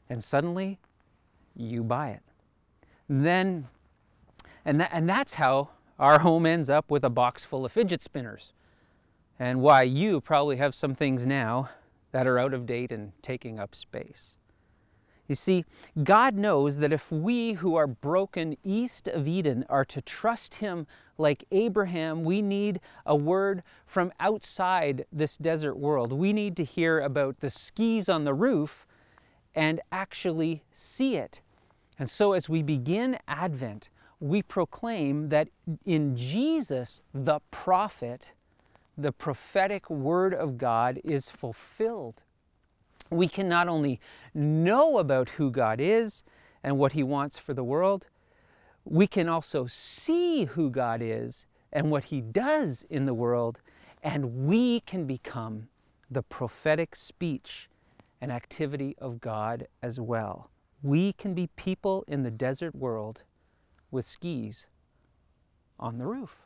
and 0.09 0.25
suddenly 0.25 0.79
you 1.55 1.83
buy 1.83 2.11
it. 2.11 2.23
And 3.09 3.27
then, 3.27 3.67
and, 4.65 4.81
that, 4.81 4.91
and 4.93 5.09
that's 5.09 5.35
how 5.35 5.71
our 5.99 6.21
home 6.21 6.47
ends 6.47 6.71
up 6.71 6.91
with 6.91 7.05
a 7.05 7.11
box 7.11 7.45
full 7.45 7.65
of 7.65 7.73
fidget 7.73 8.03
spinners 8.03 8.53
and 9.39 9.61
why 9.61 9.83
you 9.83 10.21
probably 10.21 10.57
have 10.57 10.75
some 10.75 10.95
things 10.95 11.27
now 11.27 11.69
that 12.13 12.27
are 12.27 12.39
out 12.39 12.55
of 12.55 12.67
date 12.67 12.93
and 12.93 13.13
taking 13.23 13.59
up 13.59 13.75
space. 13.75 14.37
You 15.27 15.35
see, 15.35 15.65
God 16.03 16.35
knows 16.35 16.79
that 16.79 16.93
if 16.93 17.11
we 17.11 17.55
who 17.55 17.77
are 17.77 17.87
broken 17.87 18.57
east 18.63 19.09
of 19.09 19.27
Eden 19.27 19.65
are 19.69 19.85
to 19.87 20.03
trust 20.03 20.57
Him 20.57 20.87
like 21.17 21.45
Abraham, 21.51 22.25
we 22.25 22.43
need 22.43 22.81
a 23.07 23.17
word 23.17 23.63
from 23.87 24.13
outside 24.21 25.07
this 25.11 25.37
desert 25.37 25.77
world. 25.77 26.13
We 26.13 26.33
need 26.33 26.57
to 26.59 26.65
hear 26.65 27.01
about 27.01 27.41
the 27.41 27.51
skis 27.51 28.09
on 28.09 28.25
the 28.25 28.35
roof 28.35 28.87
and 29.55 29.81
actually 29.91 30.63
see 30.73 31.17
it. 31.17 31.41
And 31.99 32.11
so 32.11 32.33
as 32.33 32.49
we 32.49 32.63
begin 32.63 33.19
Advent, 33.27 33.89
we 34.21 34.43
proclaim 34.43 35.29
that 35.29 35.49
in 35.87 36.17
Jesus, 36.17 37.03
the 37.13 37.41
prophet, 37.51 38.33
the 38.99 39.13
prophetic 39.13 39.89
word 39.89 40.35
of 40.35 40.59
God 40.59 41.01
is 41.05 41.31
fulfilled. 41.31 42.25
We 43.15 43.29
can 43.29 43.49
not 43.49 43.69
only 43.69 44.01
know 44.35 44.99
about 44.99 45.31
who 45.31 45.53
God 45.53 45.81
is 45.81 46.25
and 46.65 46.79
what 46.79 46.93
He 46.93 47.05
wants 47.05 47.39
for 47.39 47.55
the 47.55 47.63
world, 47.63 48.09
we 48.85 49.07
can 49.07 49.29
also 49.29 49.67
see 49.67 50.47
who 50.47 50.69
God 50.69 51.01
is 51.01 51.47
and 51.73 51.91
what 51.91 52.05
He 52.05 52.21
does 52.21 52.85
in 52.91 53.07
the 53.07 53.15
world, 53.15 53.61
and 54.03 54.47
we 54.47 54.81
can 54.81 55.07
become 55.07 55.69
the 56.11 56.23
prophetic 56.23 56.97
speech 56.97 57.69
and 58.21 58.33
activity 58.33 58.97
of 58.99 59.21
God 59.21 59.69
as 59.81 60.01
well. 60.01 60.51
We 60.83 61.13
can 61.13 61.35
be 61.35 61.47
people 61.57 62.05
in 62.09 62.25
the 62.25 62.31
desert 62.33 62.75
world 62.75 63.23
with 63.91 64.05
skis 64.05 64.67
on 65.79 65.99
the 65.99 66.07
roof. 66.07 66.44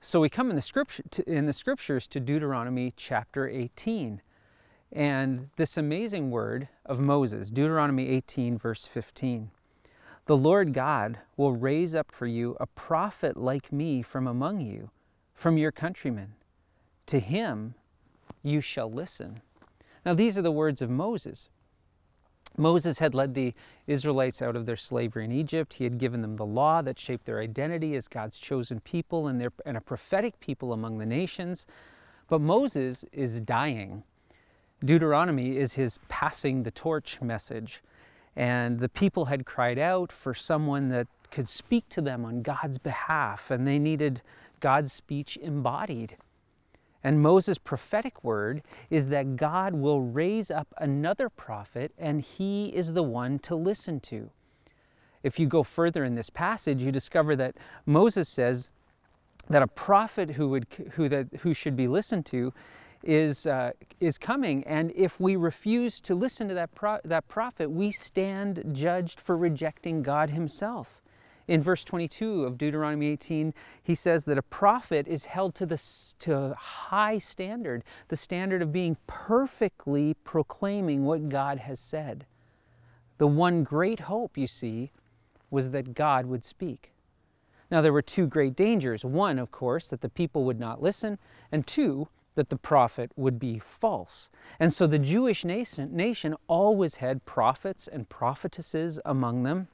So 0.00 0.20
we 0.20 0.28
come 0.28 0.48
in 0.50 0.56
the, 0.56 0.62
scripture, 0.62 1.02
to, 1.10 1.28
in 1.28 1.46
the 1.46 1.52
scriptures 1.52 2.06
to 2.08 2.20
Deuteronomy 2.20 2.92
chapter 2.96 3.48
18. 3.48 4.22
And 4.92 5.50
this 5.56 5.76
amazing 5.76 6.30
word 6.30 6.68
of 6.86 7.00
Moses, 7.00 7.50
Deuteronomy 7.50 8.08
18, 8.08 8.58
verse 8.58 8.86
15. 8.86 9.50
The 10.26 10.36
Lord 10.36 10.72
God 10.72 11.18
will 11.36 11.52
raise 11.52 11.94
up 11.94 12.12
for 12.12 12.26
you 12.26 12.56
a 12.60 12.66
prophet 12.66 13.36
like 13.36 13.72
me 13.72 14.02
from 14.02 14.26
among 14.26 14.60
you, 14.60 14.90
from 15.34 15.58
your 15.58 15.72
countrymen. 15.72 16.34
To 17.06 17.18
him 17.18 17.74
you 18.42 18.60
shall 18.60 18.90
listen. 18.90 19.40
Now, 20.06 20.14
these 20.14 20.38
are 20.38 20.42
the 20.42 20.52
words 20.52 20.80
of 20.80 20.90
Moses. 20.90 21.48
Moses 22.56 22.98
had 22.98 23.14
led 23.14 23.34
the 23.34 23.54
Israelites 23.86 24.42
out 24.42 24.56
of 24.56 24.66
their 24.66 24.76
slavery 24.76 25.24
in 25.24 25.32
Egypt. 25.32 25.74
He 25.74 25.84
had 25.84 25.98
given 25.98 26.22
them 26.22 26.36
the 26.36 26.46
law 26.46 26.82
that 26.82 26.98
shaped 26.98 27.26
their 27.26 27.40
identity 27.40 27.94
as 27.94 28.08
God's 28.08 28.38
chosen 28.38 28.80
people 28.80 29.28
and, 29.28 29.48
and 29.64 29.76
a 29.76 29.80
prophetic 29.80 30.40
people 30.40 30.72
among 30.72 30.98
the 30.98 31.06
nations. 31.06 31.66
But 32.28 32.40
Moses 32.40 33.04
is 33.12 33.40
dying. 33.40 34.02
Deuteronomy 34.84 35.56
is 35.56 35.74
his 35.74 35.98
passing 36.08 36.62
the 36.62 36.70
torch 36.70 37.20
message. 37.20 37.82
And 38.36 38.78
the 38.78 38.88
people 38.88 39.26
had 39.26 39.46
cried 39.46 39.78
out 39.78 40.12
for 40.12 40.34
someone 40.34 40.88
that 40.90 41.08
could 41.30 41.48
speak 41.48 41.88
to 41.90 42.00
them 42.00 42.24
on 42.24 42.42
God's 42.42 42.78
behalf, 42.78 43.50
and 43.50 43.66
they 43.66 43.78
needed 43.78 44.22
God's 44.60 44.92
speech 44.92 45.36
embodied. 45.36 46.16
And 47.04 47.22
Moses' 47.22 47.58
prophetic 47.58 48.24
word 48.24 48.62
is 48.90 49.08
that 49.08 49.36
God 49.36 49.74
will 49.74 50.00
raise 50.00 50.50
up 50.50 50.68
another 50.78 51.28
prophet 51.28 51.92
and 51.98 52.20
he 52.20 52.66
is 52.68 52.92
the 52.92 53.02
one 53.02 53.38
to 53.40 53.54
listen 53.54 54.00
to. 54.00 54.30
If 55.22 55.38
you 55.38 55.46
go 55.46 55.62
further 55.62 56.04
in 56.04 56.14
this 56.14 56.30
passage, 56.30 56.80
you 56.80 56.92
discover 56.92 57.36
that 57.36 57.56
Moses 57.86 58.28
says 58.28 58.70
that 59.48 59.62
a 59.62 59.66
prophet 59.66 60.32
who, 60.32 60.48
would, 60.50 60.66
who, 60.92 61.08
that, 61.08 61.28
who 61.40 61.54
should 61.54 61.76
be 61.76 61.88
listened 61.88 62.26
to 62.26 62.52
is, 63.02 63.46
uh, 63.46 63.72
is 64.00 64.18
coming. 64.18 64.64
And 64.64 64.92
if 64.94 65.20
we 65.20 65.36
refuse 65.36 66.00
to 66.02 66.14
listen 66.14 66.48
to 66.48 66.54
that, 66.54 66.74
pro- 66.74 67.00
that 67.04 67.28
prophet, 67.28 67.70
we 67.70 67.90
stand 67.90 68.64
judged 68.72 69.20
for 69.20 69.36
rejecting 69.36 70.02
God 70.02 70.30
Himself. 70.30 70.97
In 71.48 71.62
verse 71.62 71.82
22 71.82 72.44
of 72.44 72.58
Deuteronomy 72.58 73.06
18, 73.06 73.54
he 73.82 73.94
says 73.94 74.26
that 74.26 74.36
a 74.36 74.42
prophet 74.42 75.08
is 75.08 75.24
held 75.24 75.54
to, 75.54 75.64
the, 75.64 75.82
to 76.18 76.36
a 76.36 76.54
high 76.54 77.16
standard, 77.16 77.82
the 78.08 78.16
standard 78.16 78.60
of 78.60 78.70
being 78.70 78.98
perfectly 79.06 80.14
proclaiming 80.24 81.06
what 81.06 81.30
God 81.30 81.58
has 81.60 81.80
said. 81.80 82.26
The 83.16 83.26
one 83.26 83.64
great 83.64 84.00
hope, 84.00 84.36
you 84.36 84.46
see, 84.46 84.92
was 85.50 85.70
that 85.70 85.94
God 85.94 86.26
would 86.26 86.44
speak. 86.44 86.92
Now, 87.70 87.80
there 87.80 87.94
were 87.94 88.02
two 88.02 88.26
great 88.26 88.54
dangers. 88.54 89.02
One, 89.02 89.38
of 89.38 89.50
course, 89.50 89.88
that 89.88 90.02
the 90.02 90.08
people 90.10 90.44
would 90.44 90.60
not 90.60 90.82
listen, 90.82 91.18
and 91.50 91.66
two, 91.66 92.08
that 92.34 92.50
the 92.50 92.56
prophet 92.56 93.10
would 93.16 93.38
be 93.38 93.58
false. 93.58 94.28
And 94.60 94.72
so 94.72 94.86
the 94.86 94.98
Jewish 94.98 95.46
nation, 95.46 95.96
nation 95.96 96.36
always 96.46 96.96
had 96.96 97.24
prophets 97.24 97.88
and 97.88 98.08
prophetesses 98.08 99.00
among 99.04 99.44
them 99.44 99.68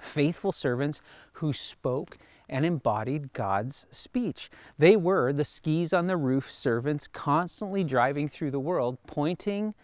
faithful 0.00 0.52
servants 0.52 1.02
who 1.32 1.52
spoke 1.52 2.18
and 2.48 2.64
embodied 2.64 3.32
God's 3.32 3.86
speech. 3.90 4.50
They 4.78 4.96
were 4.96 5.32
the 5.32 5.44
skis 5.44 5.92
on 5.92 6.06
the 6.06 6.16
roof 6.16 6.50
servants 6.50 7.06
constantly 7.06 7.84
driving 7.84 8.28
through 8.28 8.50
the 8.50 8.60
world, 8.60 8.98
pointing 9.06 9.74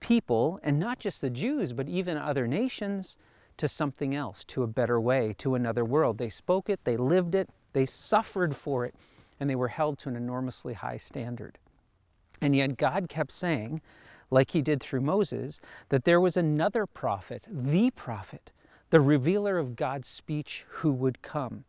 people, 0.00 0.58
and 0.62 0.78
not 0.78 0.98
just 0.98 1.20
the 1.20 1.30
Jews, 1.30 1.72
but 1.72 1.88
even 1.88 2.16
other 2.16 2.46
nations, 2.46 3.18
to 3.58 3.68
something 3.68 4.14
else, 4.14 4.44
to 4.44 4.62
a 4.62 4.66
better 4.66 5.00
way, 5.00 5.34
to 5.38 5.54
another 5.54 5.84
world. 5.84 6.18
They 6.18 6.28
spoke 6.28 6.68
it, 6.68 6.80
they 6.84 6.96
lived 6.96 7.34
it, 7.34 7.48
they 7.72 7.86
suffered 7.86 8.54
for 8.54 8.84
it, 8.84 8.94
and 9.40 9.48
they 9.48 9.54
were 9.54 9.68
held 9.68 9.98
to 10.00 10.08
an 10.08 10.16
enormously 10.16 10.74
high 10.74 10.98
standard. 10.98 11.58
And 12.40 12.54
yet 12.54 12.76
God 12.76 13.08
kept 13.08 13.32
saying, 13.32 13.80
like 14.30 14.50
he 14.50 14.60
did 14.60 14.80
through 14.80 15.00
Moses, 15.00 15.60
that 15.88 16.04
there 16.04 16.20
was 16.20 16.36
another 16.36 16.86
prophet, 16.86 17.46
the 17.48 17.90
prophet, 17.92 18.50
the 18.90 19.00
revealer 19.00 19.58
of 19.58 19.76
God's 19.76 20.08
speech 20.08 20.64
who 20.68 20.92
would 20.92 21.22
come. 21.22 21.64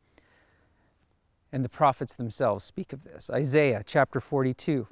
And 1.51 1.63
the 1.63 1.69
prophets 1.69 2.13
themselves 2.13 2.65
speak 2.65 2.93
of 2.93 3.03
this. 3.03 3.29
Isaiah 3.29 3.83
chapter 3.85 4.19
42, 4.19 4.87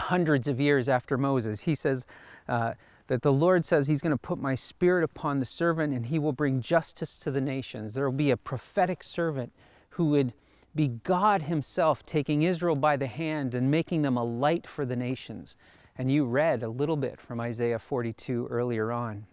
hundreds 0.00 0.48
of 0.48 0.60
years 0.60 0.88
after 0.88 1.18
Moses, 1.18 1.60
he 1.60 1.74
says 1.74 2.06
uh, 2.48 2.74
that 3.08 3.22
the 3.22 3.32
Lord 3.32 3.64
says 3.64 3.86
he's 3.86 4.00
going 4.00 4.12
to 4.12 4.16
put 4.16 4.38
my 4.38 4.54
spirit 4.54 5.04
upon 5.04 5.40
the 5.40 5.46
servant 5.46 5.92
and 5.92 6.06
he 6.06 6.18
will 6.18 6.32
bring 6.32 6.62
justice 6.62 7.18
to 7.18 7.30
the 7.30 7.40
nations. 7.40 7.94
There 7.94 8.08
will 8.08 8.16
be 8.16 8.30
a 8.30 8.36
prophetic 8.36 9.02
servant 9.02 9.52
who 9.90 10.06
would 10.06 10.32
be 10.74 10.88
God 10.88 11.42
himself 11.42 12.04
taking 12.06 12.42
Israel 12.42 12.76
by 12.76 12.96
the 12.96 13.06
hand 13.06 13.54
and 13.54 13.70
making 13.70 14.02
them 14.02 14.16
a 14.16 14.24
light 14.24 14.66
for 14.66 14.84
the 14.84 14.96
nations. 14.96 15.56
And 15.96 16.10
you 16.10 16.24
read 16.24 16.62
a 16.62 16.68
little 16.68 16.96
bit 16.96 17.20
from 17.20 17.40
Isaiah 17.40 17.78
42 17.78 18.48
earlier 18.48 18.90
on. 18.90 19.26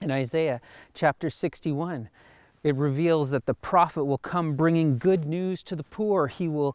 In 0.00 0.10
Isaiah 0.10 0.62
chapter 0.94 1.28
61, 1.28 2.08
it 2.62 2.74
reveals 2.74 3.30
that 3.32 3.44
the 3.44 3.52
prophet 3.52 4.04
will 4.04 4.18
come 4.18 4.56
bringing 4.56 4.96
good 4.96 5.26
news 5.26 5.62
to 5.64 5.76
the 5.76 5.84
poor. 5.84 6.26
He 6.26 6.48
will 6.48 6.74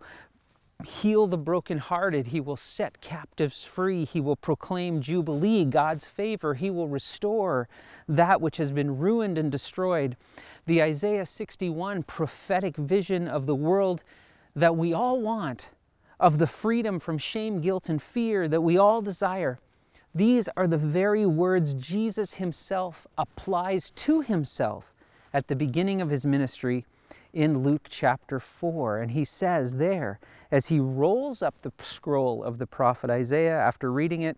heal 0.84 1.26
the 1.26 1.38
brokenhearted. 1.38 2.28
He 2.28 2.40
will 2.40 2.58
set 2.58 3.02
captives 3.02 3.64
free. 3.64 4.06
He 4.06 4.22
will 4.22 4.36
proclaim 4.36 5.02
Jubilee, 5.02 5.66
God's 5.66 6.06
favor. 6.06 6.54
He 6.54 6.70
will 6.70 6.88
restore 6.88 7.68
that 8.08 8.42
which 8.42 8.58
has 8.58 8.72
been 8.72 9.00
ruined 9.00 9.40
and 9.40 9.52
destroyed. 9.52 10.18
The 10.68 10.84
Isaiah 10.84 11.26
61 11.26 12.04
prophetic 12.04 12.78
vision 12.78 13.28
of 13.28 13.48
the 13.48 13.56
world 13.56 14.04
that 14.56 14.76
we 14.76 14.94
all 14.94 15.20
want, 15.20 15.70
of 16.20 16.38
the 16.38 16.48
freedom 16.48 17.00
from 17.00 17.18
shame, 17.18 17.60
guilt, 17.60 17.90
and 17.90 18.00
fear 18.00 18.48
that 18.48 18.62
we 18.62 18.78
all 18.78 19.02
desire. 19.02 19.58
These 20.16 20.48
are 20.56 20.66
the 20.66 20.78
very 20.78 21.26
words 21.26 21.74
Jesus 21.74 22.36
himself 22.36 23.06
applies 23.18 23.92
to 23.92 24.22
himself 24.22 24.94
at 25.34 25.50
the 25.50 25.58
beginning 25.58 26.02
of 26.02 26.10
his 26.10 26.26
ministry 26.26 26.86
in 27.34 27.64
Luke 27.64 27.88
chapter 27.90 28.40
4. 28.40 29.00
And 29.00 29.12
he 29.12 29.26
says 29.26 29.76
there, 29.76 30.22
as 30.50 30.68
he 30.68 30.80
rolls 30.80 31.42
up 31.42 31.56
the 31.62 31.74
scroll 31.84 32.46
of 32.46 32.60
the 32.60 32.66
prophet 32.66 33.10
Isaiah 33.10 33.60
after 33.60 33.92
reading 33.92 34.22
it, 34.22 34.38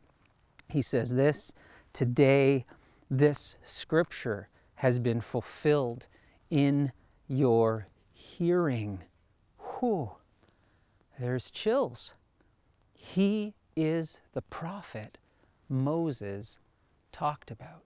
he 0.67 0.81
says 0.81 1.13
this 1.13 1.53
Today, 1.93 2.65
this 3.11 3.55
scripture 3.63 4.49
has 4.75 4.97
been 4.97 5.21
fulfilled 5.21 6.07
in 6.49 6.91
your 7.27 7.87
hearing. 8.13 9.03
Whew, 9.59 10.09
there's 11.19 11.51
chills. 11.51 12.15
He 12.95 13.53
is 13.75 14.21
the 14.33 14.41
prophet 14.41 15.19
Moses 15.69 16.60
talked 17.12 17.51
about. 17.51 17.84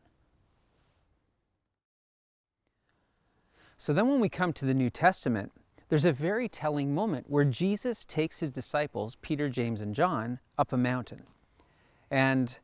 So 3.78 3.94
then, 3.94 4.08
when 4.08 4.20
we 4.20 4.30
come 4.30 4.54
to 4.54 4.66
the 4.66 4.76
New 4.76 4.92
Testament, 4.92 5.52
there's 5.90 6.06
a 6.06 6.12
very 6.12 6.48
telling 6.48 6.94
moment 6.94 7.30
where 7.30 7.44
Jesus 7.44 8.06
takes 8.06 8.40
his 8.40 8.52
disciples, 8.52 9.18
Peter, 9.22 9.50
James, 9.50 9.82
and 9.82 9.96
John, 9.96 10.40
up 10.58 10.72
a 10.72 10.78
mountain. 10.78 11.24
And 12.10 12.58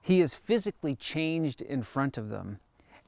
he 0.00 0.20
is 0.20 0.34
physically 0.34 0.94
changed 0.94 1.62
in 1.62 1.82
front 1.82 2.18
of 2.18 2.28
them. 2.28 2.58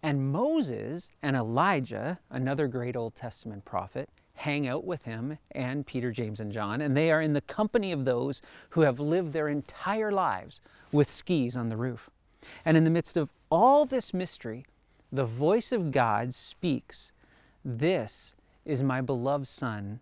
And 0.03 0.33
Moses 0.33 1.11
and 1.23 1.37
Elijah, 1.37 2.18
another 2.31 2.66
great 2.66 2.96
Old 2.96 3.14
Testament 3.14 3.64
prophet, 3.64 4.09
hang 4.40 4.66
out 4.66 4.85
with 4.85 5.05
him 5.05 5.37
and 5.50 5.87
Peter, 5.87 6.11
James, 6.11 6.40
and 6.40 6.50
John. 6.50 6.81
And 6.81 6.96
they 6.96 7.11
are 7.11 7.20
in 7.20 7.35
the 7.35 7.42
company 7.42 7.92
of 7.92 8.07
those 8.07 8.40
who 8.70 8.81
have 8.81 8.98
lived 8.98 9.35
their 9.35 9.48
entire 9.48 10.11
lives 10.11 10.62
with 10.92 11.11
skis 11.11 11.59
on 11.59 11.68
the 11.68 11.76
roof. 11.76 12.09
And 12.64 12.74
in 12.74 12.85
the 12.85 12.90
midst 12.90 13.18
of 13.18 13.29
all 13.50 13.85
this 13.85 14.14
mystery, 14.14 14.64
the 15.12 15.26
voice 15.26 15.72
of 15.72 15.92
God 15.92 16.33
speaks 16.33 17.12
this 17.62 18.35
is 18.64 18.83
my 18.83 19.03
beloved 19.03 19.46
Son, 19.46 20.00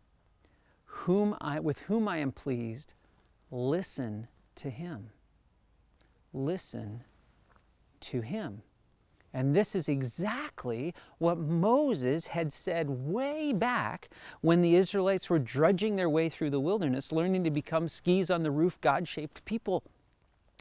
whom 0.85 1.37
I, 1.41 1.59
with 1.59 1.81
whom 1.81 2.07
I 2.07 2.19
am 2.19 2.31
pleased. 2.31 2.95
Listen 3.51 4.29
to 4.55 4.71
him. 4.71 5.11
Listen 6.33 7.03
to 8.01 8.21
him. 8.21 8.63
And 9.39 9.55
this 9.55 9.77
is 9.77 9.89
exactly 9.89 10.93
what 11.19 11.39
Moses 11.39 12.27
had 12.27 12.53
said 12.53 12.91
way 12.91 13.53
back 13.53 14.09
when 14.41 14.63
the 14.63 14.75
Israelites 14.75 15.31
were 15.31 15.39
drudging 15.39 15.95
their 15.95 16.11
way 16.11 16.29
through 16.29 16.51
the 16.51 16.59
wilderness, 16.59 17.13
learning 17.13 17.45
to 17.45 17.51
become 17.53 17.87
skis 17.87 18.33
on 18.33 18.43
the 18.43 18.51
roof, 18.51 18.81
God 18.81 19.07
shaped 19.07 19.45
people. 19.45 19.85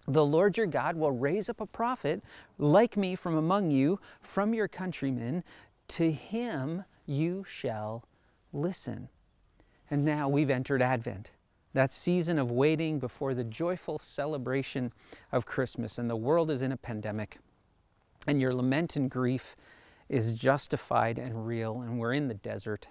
The 0.07 0.23
Lord 0.23 0.59
your 0.59 0.67
God 0.67 0.95
will 0.95 1.11
raise 1.11 1.49
up 1.49 1.59
a 1.59 1.65
prophet 1.65 2.21
like 2.59 2.95
me 2.95 3.15
from 3.15 3.35
among 3.35 3.71
you, 3.71 3.99
from 4.21 4.53
your 4.53 4.67
countrymen, 4.67 5.43
to 5.87 6.11
him 6.11 6.83
you 7.07 7.43
shall 7.47 8.05
listen. 8.53 9.09
And 9.89 10.05
now 10.05 10.29
we've 10.29 10.51
entered 10.51 10.83
Advent, 10.83 11.31
that 11.73 11.91
season 11.91 12.37
of 12.37 12.51
waiting 12.51 12.99
before 12.99 13.33
the 13.33 13.43
joyful 13.43 13.97
celebration 13.97 14.93
of 15.31 15.47
Christmas. 15.47 15.97
And 15.97 16.07
the 16.07 16.15
world 16.15 16.51
is 16.51 16.61
in 16.61 16.71
a 16.71 16.77
pandemic, 16.77 17.39
and 18.27 18.41
your 18.41 18.53
lament 18.53 18.95
and 18.95 19.09
grief 19.09 19.55
is 20.09 20.33
justified 20.33 21.17
and 21.17 21.47
real, 21.47 21.81
and 21.81 21.97
we're 21.97 22.13
in 22.13 22.27
the 22.27 22.33
desert. 22.33 22.87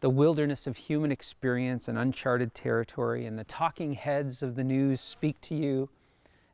The 0.00 0.10
wilderness 0.10 0.66
of 0.66 0.76
human 0.76 1.10
experience 1.10 1.88
and 1.88 1.98
uncharted 1.98 2.54
territory, 2.54 3.26
and 3.26 3.38
the 3.38 3.44
talking 3.44 3.94
heads 3.94 4.42
of 4.42 4.54
the 4.54 4.64
news 4.64 5.00
speak 5.00 5.40
to 5.42 5.54
you, 5.54 5.88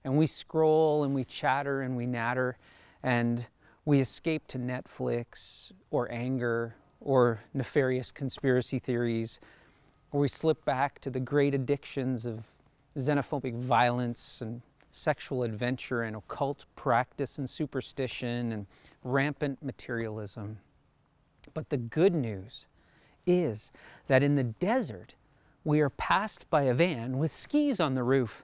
and 0.04 0.16
we 0.16 0.26
scroll 0.26 1.04
and 1.04 1.14
we 1.14 1.24
chatter 1.24 1.82
and 1.82 1.96
we 1.96 2.06
natter, 2.06 2.56
and 3.02 3.46
we 3.84 4.00
escape 4.00 4.46
to 4.48 4.58
Netflix 4.58 5.72
or 5.90 6.10
anger 6.10 6.74
or 7.00 7.40
nefarious 7.52 8.10
conspiracy 8.10 8.78
theories, 8.78 9.40
or 10.12 10.20
we 10.20 10.28
slip 10.28 10.64
back 10.64 10.98
to 11.00 11.10
the 11.10 11.20
great 11.20 11.54
addictions 11.54 12.24
of 12.24 12.44
xenophobic 12.96 13.54
violence 13.54 14.40
and 14.40 14.62
sexual 14.94 15.42
adventure 15.42 16.02
and 16.02 16.14
occult 16.14 16.64
practice 16.76 17.38
and 17.38 17.50
superstition 17.50 18.52
and 18.52 18.66
rampant 19.02 19.62
materialism. 19.62 20.58
But 21.52 21.68
the 21.68 21.76
good 21.76 22.14
news 22.14 22.66
is 23.26 23.72
that 24.06 24.22
in 24.22 24.36
the 24.36 24.44
desert, 24.44 25.14
we 25.64 25.80
are 25.80 25.90
passed 25.90 26.48
by 26.48 26.62
a 26.62 26.74
van 26.74 27.18
with 27.18 27.34
skis 27.34 27.80
on 27.80 27.94
the 27.94 28.04
roof. 28.04 28.42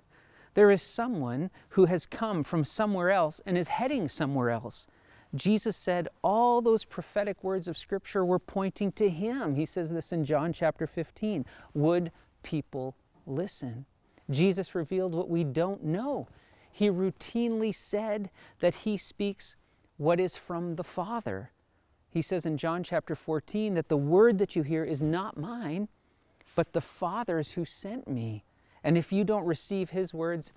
There 0.54 0.70
is 0.70 0.82
someone 0.82 1.50
who 1.70 1.84
has 1.84 2.06
come 2.06 2.42
from 2.42 2.64
somewhere 2.64 3.10
else 3.10 3.40
and 3.46 3.56
is 3.56 3.68
heading 3.68 4.08
somewhere 4.08 4.50
else. 4.50 4.88
Jesus 5.34 5.76
said 5.76 6.08
all 6.22 6.60
those 6.60 6.84
prophetic 6.84 7.44
words 7.44 7.68
of 7.68 7.78
Scripture 7.78 8.24
were 8.24 8.40
pointing 8.40 8.90
to 8.92 9.08
Him. 9.08 9.54
He 9.54 9.64
says 9.64 9.92
this 9.92 10.12
in 10.12 10.24
John 10.24 10.52
chapter 10.52 10.88
15. 10.88 11.46
Would 11.74 12.10
people 12.42 12.96
listen? 13.26 13.86
Jesus 14.30 14.74
revealed 14.74 15.14
what 15.14 15.28
we 15.28 15.44
don't 15.44 15.84
know. 15.84 16.28
He 16.70 16.88
routinely 16.88 17.74
said 17.74 18.30
that 18.60 18.74
He 18.74 18.96
speaks 18.96 19.56
what 19.96 20.20
is 20.20 20.36
from 20.36 20.76
the 20.76 20.84
Father. 20.84 21.50
He 22.10 22.22
says 22.22 22.46
in 22.46 22.56
John 22.56 22.82
chapter 22.82 23.14
14 23.14 23.74
that 23.74 23.88
the 23.88 23.96
word 23.96 24.38
that 24.38 24.56
you 24.56 24.62
hear 24.62 24.84
is 24.84 25.02
not 25.02 25.36
mine, 25.36 25.88
but 26.54 26.72
the 26.72 26.80
Father's 26.80 27.52
who 27.52 27.64
sent 27.64 28.08
me. 28.08 28.44
And 28.82 28.96
if 28.96 29.12
you 29.12 29.24
don't 29.24 29.44
receive 29.44 29.90
His 29.90 30.14
words, 30.14 30.52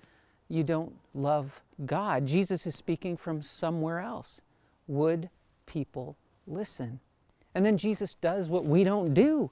you 0.47 0.63
don't 0.63 0.95
love 1.13 1.61
God. 1.85 2.25
Jesus 2.25 2.65
is 2.65 2.75
speaking 2.75 3.17
from 3.17 3.41
somewhere 3.41 3.99
else 3.99 4.41
would 4.87 5.29
people 5.65 6.17
listen? 6.47 6.99
And 7.55 7.65
then 7.65 7.77
Jesus 7.77 8.15
does 8.15 8.49
what 8.49 8.65
we 8.65 8.83
don't 8.83 9.13
do. 9.13 9.51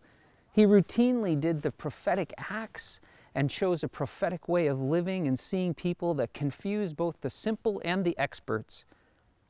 He 0.52 0.66
routinely 0.66 1.40
did 1.40 1.62
the 1.62 1.72
prophetic 1.72 2.34
acts 2.38 3.00
and 3.34 3.50
chose 3.50 3.84
a 3.84 3.88
prophetic 3.88 4.48
way 4.48 4.68
of 4.68 4.82
living 4.82 5.28
and 5.28 5.40
seeing 5.40 5.74
people 5.74 6.14
that 6.16 6.34
confused 6.34 6.98
both 6.98 7.22
the 7.22 7.30
simple 7.30 7.82
and 7.86 8.04
the 8.04 8.18
experts. 8.18 8.86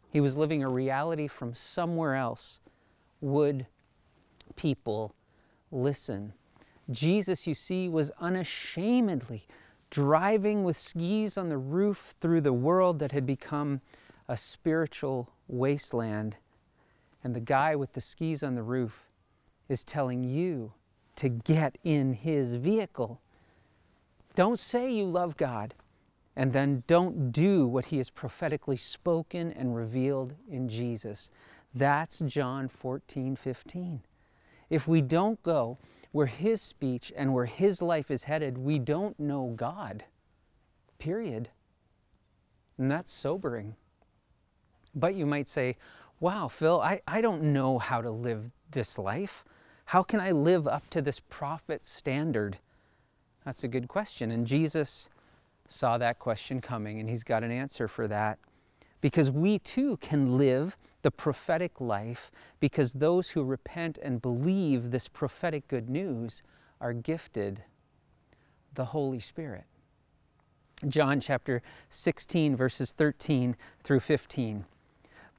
He 0.09 0.19
was 0.19 0.37
living 0.37 0.63
a 0.63 0.69
reality 0.69 1.27
from 1.27 1.55
somewhere 1.55 2.15
else. 2.15 2.59
Would 3.21 3.65
people 4.55 5.15
listen? 5.71 6.33
Jesus, 6.89 7.47
you 7.47 7.55
see, 7.55 7.87
was 7.87 8.11
unashamedly 8.19 9.47
driving 9.89 10.63
with 10.63 10.77
skis 10.77 11.37
on 11.37 11.49
the 11.49 11.57
roof 11.57 12.15
through 12.19 12.41
the 12.41 12.53
world 12.53 12.99
that 12.99 13.11
had 13.11 13.25
become 13.25 13.81
a 14.27 14.37
spiritual 14.37 15.29
wasteland, 15.47 16.37
and 17.23 17.35
the 17.35 17.41
guy 17.41 17.75
with 17.75 17.93
the 17.93 18.01
skis 18.01 18.41
on 18.41 18.55
the 18.55 18.63
roof 18.63 19.09
is 19.67 19.83
telling 19.83 20.23
you 20.23 20.71
to 21.17 21.29
get 21.29 21.77
in 21.83 22.13
his 22.13 22.53
vehicle. 22.55 23.19
Don't 24.35 24.59
say 24.59 24.91
you 24.91 25.05
love 25.05 25.37
God 25.37 25.73
and 26.36 26.53
then 26.53 26.84
don't 26.88 27.32
do 27.32 27.67
what 27.67 27.86
he 27.86 27.97
has 27.97 28.09
prophetically 28.09 28.77
spoken 28.77 29.51
and 29.51 29.75
revealed 29.75 30.34
in 30.49 30.69
Jesus. 30.69 31.29
That's 31.73 32.19
John 32.19 32.67
14, 32.67 33.36
15. 33.36 34.01
If 34.69 34.88
we 34.88 35.01
don't 35.01 35.41
go 35.43 35.77
where 36.11 36.27
his 36.27 36.61
speech 36.61 37.11
and 37.15 37.34
where 37.34 37.45
his 37.45 37.82
life 37.82 38.09
is 38.09 38.23
headed, 38.23 38.57
we 38.57 38.79
don't 38.79 39.19
know 39.19 39.53
God. 39.55 40.05
Period. 40.99 41.49
And 42.77 42.89
that's 42.89 43.11
sobering. 43.11 43.75
But 44.95 45.15
you 45.15 45.25
might 45.25 45.47
say, 45.47 45.75
wow, 46.19 46.47
Phil, 46.47 46.82
I, 46.82 47.01
I 47.07 47.21
don't 47.21 47.43
know 47.53 47.79
how 47.79 48.01
to 48.01 48.11
live 48.11 48.51
this 48.71 48.97
life. 48.97 49.43
How 49.86 50.03
can 50.03 50.19
I 50.21 50.32
live 50.32 50.67
up 50.67 50.89
to 50.91 51.01
this 51.01 51.19
prophet 51.19 51.86
standard? 51.86 52.57
That's 53.45 53.63
a 53.63 53.67
good 53.67 53.87
question. 53.87 54.31
And 54.31 54.45
Jesus 54.45 55.09
saw 55.67 55.97
that 55.97 56.19
question 56.19 56.61
coming, 56.61 56.99
and 56.99 57.09
he's 57.09 57.23
got 57.23 57.43
an 57.43 57.51
answer 57.51 57.87
for 57.87 58.07
that. 58.07 58.37
Because 58.99 59.31
we 59.31 59.57
too 59.59 59.97
can 59.97 60.37
live 60.37 60.77
the 61.01 61.11
prophetic 61.11 61.81
life, 61.81 62.29
because 62.59 62.93
those 62.93 63.29
who 63.29 63.43
repent 63.43 63.97
and 63.97 64.21
believe 64.21 64.91
this 64.91 65.07
prophetic 65.07 65.67
good 65.67 65.89
news 65.89 66.43
are 66.79 66.93
gifted 66.93 67.63
the 68.73 68.85
Holy 68.85 69.19
Spirit. 69.19 69.65
John 70.87 71.19
chapter 71.19 71.61
16, 71.89 72.55
verses 72.55 72.91
13 72.91 73.55
through 73.83 73.99
15. 73.99 74.65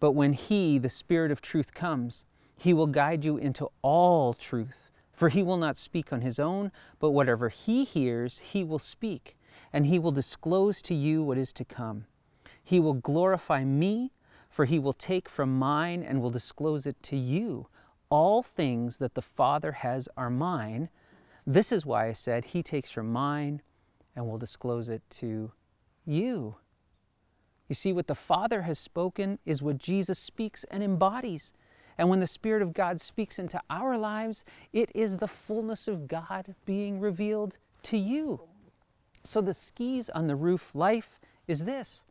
But 0.00 0.12
when 0.12 0.32
He, 0.32 0.78
the 0.78 0.88
Spirit 0.88 1.30
of 1.30 1.40
truth, 1.40 1.74
comes, 1.74 2.24
He 2.56 2.72
will 2.72 2.86
guide 2.86 3.24
you 3.24 3.36
into 3.36 3.68
all 3.82 4.34
truth. 4.34 4.91
For 5.12 5.28
He 5.28 5.42
will 5.42 5.56
not 5.56 5.76
speak 5.76 6.12
on 6.12 6.22
His 6.22 6.38
own, 6.38 6.72
but 6.98 7.10
whatever 7.10 7.48
He 7.48 7.84
hears, 7.84 8.38
He 8.38 8.64
will 8.64 8.78
speak, 8.78 9.36
and 9.72 9.86
He 9.86 9.98
will 9.98 10.12
disclose 10.12 10.82
to 10.82 10.94
you 10.94 11.22
what 11.22 11.38
is 11.38 11.52
to 11.54 11.64
come. 11.64 12.06
He 12.62 12.80
will 12.80 12.94
glorify 12.94 13.64
me, 13.64 14.12
for 14.48 14.64
He 14.64 14.78
will 14.78 14.92
take 14.92 15.28
from 15.28 15.58
mine 15.58 16.02
and 16.02 16.20
will 16.20 16.30
disclose 16.30 16.86
it 16.86 17.02
to 17.04 17.16
you. 17.16 17.68
All 18.08 18.42
things 18.42 18.98
that 18.98 19.14
the 19.14 19.22
Father 19.22 19.72
has 19.72 20.08
are 20.16 20.30
mine. 20.30 20.88
This 21.46 21.72
is 21.72 21.86
why 21.86 22.08
I 22.08 22.12
said, 22.12 22.46
He 22.46 22.62
takes 22.62 22.90
from 22.90 23.12
mine 23.12 23.62
and 24.14 24.26
will 24.26 24.38
disclose 24.38 24.88
it 24.88 25.02
to 25.10 25.52
you. 26.04 26.56
You 27.68 27.74
see, 27.74 27.92
what 27.92 28.06
the 28.06 28.14
Father 28.14 28.62
has 28.62 28.78
spoken 28.78 29.38
is 29.46 29.62
what 29.62 29.78
Jesus 29.78 30.18
speaks 30.18 30.64
and 30.64 30.82
embodies. 30.82 31.54
And 31.98 32.08
when 32.08 32.20
the 32.20 32.26
Spirit 32.26 32.62
of 32.62 32.72
God 32.72 33.00
speaks 33.00 33.38
into 33.38 33.60
our 33.70 33.96
lives, 33.96 34.44
it 34.72 34.90
is 34.94 35.18
the 35.18 35.28
fullness 35.28 35.88
of 35.88 36.08
God 36.08 36.54
being 36.64 37.00
revealed 37.00 37.56
to 37.84 37.96
you. 37.96 38.40
So 39.24 39.40
the 39.40 39.54
skis 39.54 40.10
on 40.10 40.26
the 40.26 40.36
roof 40.36 40.74
life 40.74 41.20
is 41.46 41.64
this 41.64 42.04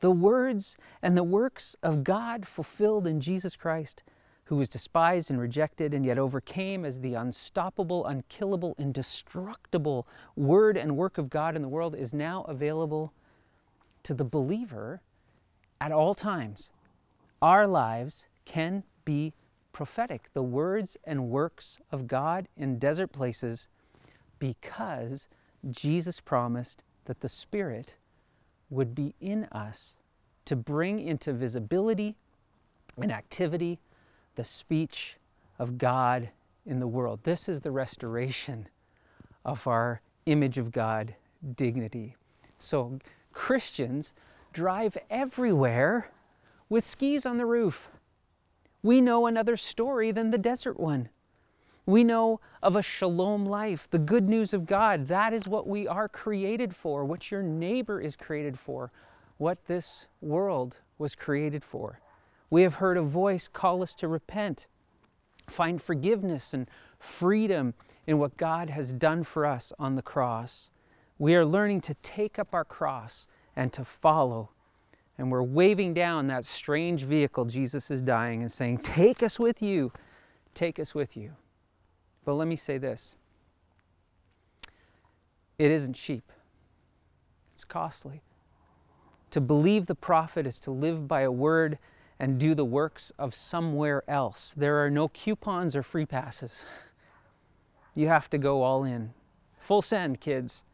the 0.00 0.10
words 0.10 0.76
and 1.02 1.16
the 1.16 1.24
works 1.24 1.76
of 1.82 2.04
God 2.04 2.46
fulfilled 2.46 3.06
in 3.06 3.20
Jesus 3.20 3.56
Christ 3.56 4.02
who 4.50 4.56
was 4.56 4.68
despised 4.68 5.30
and 5.30 5.38
rejected 5.38 5.94
and 5.94 6.04
yet 6.04 6.18
overcame 6.18 6.84
as 6.84 6.98
the 6.98 7.14
unstoppable, 7.14 8.04
unkillable, 8.06 8.74
indestructible 8.78 10.08
word 10.34 10.76
and 10.76 10.96
work 10.96 11.18
of 11.18 11.30
God 11.30 11.54
in 11.54 11.62
the 11.62 11.68
world, 11.68 11.94
is 11.94 12.12
now 12.12 12.42
available 12.48 13.12
to 14.02 14.12
the 14.12 14.24
believer 14.24 15.02
at 15.80 15.92
all 15.92 16.16
times. 16.16 16.72
Our 17.40 17.68
lives 17.68 18.24
can 18.44 18.82
be 19.10 19.32
prophetic, 19.72 20.28
the 20.34 20.42
words 20.42 20.96
and 21.02 21.30
works 21.30 21.80
of 21.90 22.06
God 22.06 22.46
in 22.56 22.78
desert 22.78 23.08
places, 23.08 23.66
because 24.38 25.26
Jesus 25.68 26.20
promised 26.20 26.84
that 27.06 27.20
the 27.20 27.28
Spirit 27.28 27.96
would 28.70 28.94
be 28.94 29.14
in 29.20 29.46
us 29.46 29.96
to 30.44 30.54
bring 30.54 31.00
into 31.00 31.32
visibility 31.32 32.14
and 32.96 33.10
activity 33.10 33.80
the 34.36 34.44
speech 34.44 35.16
of 35.58 35.76
God 35.76 36.30
in 36.64 36.78
the 36.78 36.86
world. 36.86 37.18
This 37.24 37.48
is 37.48 37.62
the 37.62 37.72
restoration 37.72 38.68
of 39.44 39.66
our 39.66 40.02
image 40.26 40.56
of 40.56 40.70
God 40.70 41.16
dignity. 41.56 42.14
So, 42.58 43.00
Christians 43.32 44.12
drive 44.52 44.96
everywhere 45.10 46.12
with 46.68 46.86
skis 46.86 47.26
on 47.26 47.38
the 47.38 47.46
roof. 47.46 47.88
We 48.82 49.00
know 49.00 49.26
another 49.26 49.56
story 49.56 50.10
than 50.12 50.30
the 50.30 50.38
desert 50.38 50.78
one. 50.78 51.08
We 51.86 52.04
know 52.04 52.40
of 52.62 52.76
a 52.76 52.82
shalom 52.82 53.46
life, 53.46 53.88
the 53.90 53.98
good 53.98 54.28
news 54.28 54.52
of 54.52 54.66
God. 54.66 55.08
That 55.08 55.32
is 55.32 55.48
what 55.48 55.66
we 55.66 55.88
are 55.88 56.08
created 56.08 56.74
for, 56.74 57.04
what 57.04 57.30
your 57.30 57.42
neighbor 57.42 58.00
is 58.00 58.16
created 58.16 58.58
for, 58.58 58.92
what 59.38 59.66
this 59.66 60.06
world 60.20 60.78
was 60.98 61.14
created 61.14 61.64
for. 61.64 62.00
We 62.48 62.62
have 62.62 62.74
heard 62.74 62.96
a 62.96 63.02
voice 63.02 63.48
call 63.48 63.82
us 63.82 63.94
to 63.94 64.08
repent, 64.08 64.66
find 65.46 65.80
forgiveness 65.80 66.54
and 66.54 66.68
freedom 66.98 67.74
in 68.06 68.18
what 68.18 68.36
God 68.36 68.70
has 68.70 68.92
done 68.92 69.24
for 69.24 69.46
us 69.46 69.72
on 69.78 69.96
the 69.96 70.02
cross. 70.02 70.70
We 71.18 71.34
are 71.34 71.44
learning 71.44 71.82
to 71.82 71.94
take 71.94 72.38
up 72.38 72.54
our 72.54 72.64
cross 72.64 73.26
and 73.56 73.72
to 73.72 73.84
follow. 73.84 74.50
And 75.20 75.30
we're 75.30 75.42
waving 75.42 75.92
down 75.92 76.28
that 76.28 76.46
strange 76.46 77.02
vehicle 77.02 77.44
Jesus 77.44 77.90
is 77.90 78.00
dying 78.00 78.40
and 78.40 78.50
saying, 78.50 78.78
Take 78.78 79.22
us 79.22 79.38
with 79.38 79.60
you. 79.60 79.92
Take 80.54 80.78
us 80.78 80.94
with 80.94 81.14
you. 81.14 81.32
But 82.24 82.34
let 82.34 82.48
me 82.48 82.56
say 82.56 82.78
this 82.78 83.14
it 85.58 85.70
isn't 85.70 85.92
cheap, 85.92 86.32
it's 87.52 87.66
costly. 87.66 88.22
To 89.32 89.42
believe 89.42 89.88
the 89.88 89.94
prophet 89.94 90.46
is 90.46 90.58
to 90.60 90.70
live 90.70 91.06
by 91.06 91.20
a 91.20 91.30
word 91.30 91.76
and 92.18 92.40
do 92.40 92.54
the 92.54 92.64
works 92.64 93.12
of 93.18 93.34
somewhere 93.34 94.02
else. 94.08 94.54
There 94.56 94.82
are 94.82 94.88
no 94.88 95.08
coupons 95.08 95.76
or 95.76 95.82
free 95.82 96.06
passes. 96.06 96.64
You 97.94 98.08
have 98.08 98.30
to 98.30 98.38
go 98.38 98.62
all 98.62 98.84
in. 98.84 99.12
Full 99.58 99.82
send, 99.82 100.18
kids. 100.18 100.64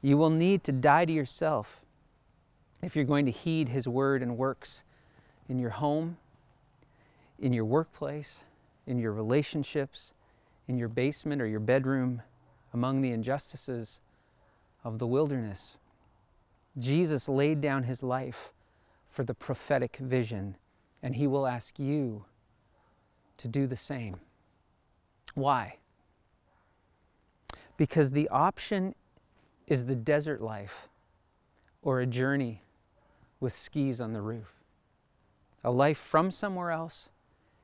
You 0.00 0.16
will 0.16 0.30
need 0.30 0.64
to 0.64 0.72
die 0.72 1.04
to 1.04 1.12
yourself 1.12 1.82
if 2.82 2.94
you're 2.94 3.04
going 3.04 3.26
to 3.26 3.32
heed 3.32 3.68
His 3.68 3.88
word 3.88 4.22
and 4.22 4.36
works 4.36 4.82
in 5.48 5.58
your 5.58 5.70
home, 5.70 6.16
in 7.38 7.52
your 7.52 7.64
workplace, 7.64 8.44
in 8.86 8.98
your 8.98 9.12
relationships, 9.12 10.12
in 10.68 10.76
your 10.76 10.88
basement 10.88 11.40
or 11.40 11.46
your 11.46 11.60
bedroom, 11.60 12.22
among 12.72 13.00
the 13.00 13.10
injustices 13.10 14.00
of 14.84 14.98
the 14.98 15.06
wilderness. 15.06 15.76
Jesus 16.78 17.28
laid 17.28 17.60
down 17.60 17.84
His 17.84 18.02
life 18.02 18.52
for 19.10 19.24
the 19.24 19.34
prophetic 19.34 19.96
vision, 19.96 20.56
and 21.02 21.16
He 21.16 21.26
will 21.26 21.46
ask 21.46 21.78
you 21.78 22.24
to 23.38 23.48
do 23.48 23.66
the 23.66 23.76
same. 23.76 24.16
Why? 25.34 25.76
Because 27.76 28.10
the 28.10 28.28
option 28.28 28.94
is 29.66 29.84
the 29.84 29.96
desert 29.96 30.40
life 30.40 30.88
or 31.82 32.00
a 32.00 32.06
journey 32.06 32.62
with 33.46 33.54
skis 33.54 34.00
on 34.00 34.12
the 34.12 34.20
roof. 34.20 34.54
A 35.62 35.70
life 35.70 35.98
from 35.98 36.32
somewhere 36.32 36.72
else, 36.72 37.10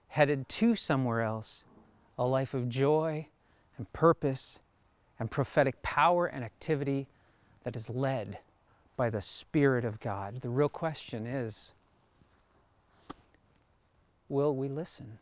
headed 0.06 0.48
to 0.48 0.76
somewhere 0.76 1.22
else, 1.22 1.64
a 2.16 2.24
life 2.24 2.54
of 2.54 2.68
joy 2.68 3.26
and 3.76 3.92
purpose 3.92 4.60
and 5.18 5.28
prophetic 5.28 5.82
power 5.82 6.24
and 6.26 6.44
activity 6.44 7.08
that 7.64 7.74
is 7.74 7.90
led 7.90 8.38
by 8.96 9.10
the 9.10 9.20
Spirit 9.20 9.84
of 9.84 9.98
God. 9.98 10.42
The 10.42 10.50
real 10.50 10.68
question 10.68 11.26
is 11.26 11.72
will 14.28 14.54
we 14.54 14.68
listen? 14.68 15.18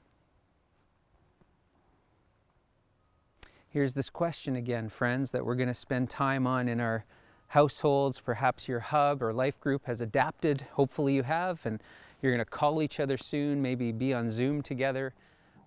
Here's 3.70 3.94
this 3.94 4.10
question 4.10 4.56
again, 4.56 4.90
friends, 4.90 5.30
that 5.30 5.46
we're 5.46 5.54
going 5.54 5.68
to 5.68 5.74
spend 5.74 6.10
time 6.10 6.46
on 6.46 6.68
in 6.68 6.82
our 6.82 7.06
households. 7.50 8.20
Perhaps 8.20 8.68
your 8.68 8.78
hub 8.78 9.22
or 9.22 9.32
life 9.32 9.58
group 9.60 9.86
has 9.86 10.00
adapted. 10.00 10.66
Hopefully, 10.72 11.14
you 11.14 11.24
have, 11.24 11.60
and 11.64 11.82
you're 12.22 12.32
going 12.32 12.44
to 12.44 12.50
call 12.50 12.80
each 12.80 13.00
other 13.00 13.18
soon, 13.18 13.60
maybe 13.60 13.90
be 13.92 14.14
on 14.14 14.30
Zoom 14.30 14.62
together. 14.62 15.12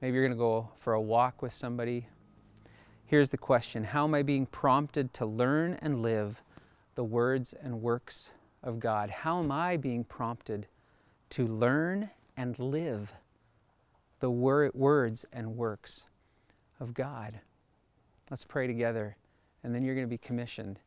Maybe 0.02 0.16
you're 0.16 0.24
going 0.24 0.38
to 0.38 0.42
go 0.42 0.70
for 0.80 0.94
a 0.94 1.02
walk 1.02 1.42
with 1.42 1.52
somebody. 1.52 2.08
Here's 3.06 3.30
the 3.30 3.38
question 3.38 3.84
How 3.84 4.06
am 4.06 4.16
I 4.16 4.24
being 4.24 4.46
prompted 4.46 5.14
to 5.16 5.26
learn 5.26 5.78
and 5.82 6.02
live 6.02 6.42
the 6.96 7.04
words 7.04 7.54
and 7.62 7.82
works 7.82 8.30
of 8.64 8.80
God? 8.80 9.10
How 9.10 9.40
am 9.44 9.52
I 9.52 9.76
being 9.76 10.06
prompted 10.06 10.68
to 11.32 11.46
learn 11.46 12.12
and 12.38 12.58
live 12.58 13.12
the 14.22 14.32
wor- 14.32 14.72
words 14.74 15.26
and 15.34 15.58
works 15.58 16.04
of 16.80 16.94
God? 16.94 17.42
Let's 18.32 18.46
pray 18.46 18.68
together, 18.68 19.18
and 19.66 19.76
then 19.76 19.84
you're 19.84 19.96
going 19.96 20.08
to 20.08 20.10
be 20.10 20.18
commissioned 20.18 20.80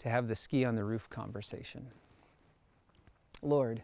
to 0.00 0.08
have 0.08 0.28
the 0.28 0.34
ski 0.34 0.64
on 0.64 0.74
the 0.74 0.84
roof 0.84 1.08
conversation. 1.10 1.86
Lord, 3.42 3.82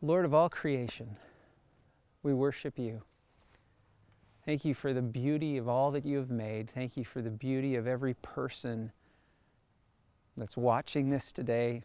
Lord 0.00 0.24
of 0.24 0.32
all 0.32 0.48
creation, 0.48 1.16
we 2.22 2.32
worship 2.32 2.78
you. 2.78 3.02
Thank 4.44 4.64
you 4.64 4.74
for 4.74 4.94
the 4.94 5.02
beauty 5.02 5.56
of 5.56 5.68
all 5.68 5.90
that 5.90 6.06
you 6.06 6.18
have 6.18 6.30
made. 6.30 6.70
Thank 6.70 6.96
you 6.96 7.04
for 7.04 7.20
the 7.20 7.30
beauty 7.30 7.74
of 7.74 7.86
every 7.86 8.14
person 8.14 8.92
that's 10.36 10.56
watching 10.56 11.10
this 11.10 11.32
today, 11.32 11.82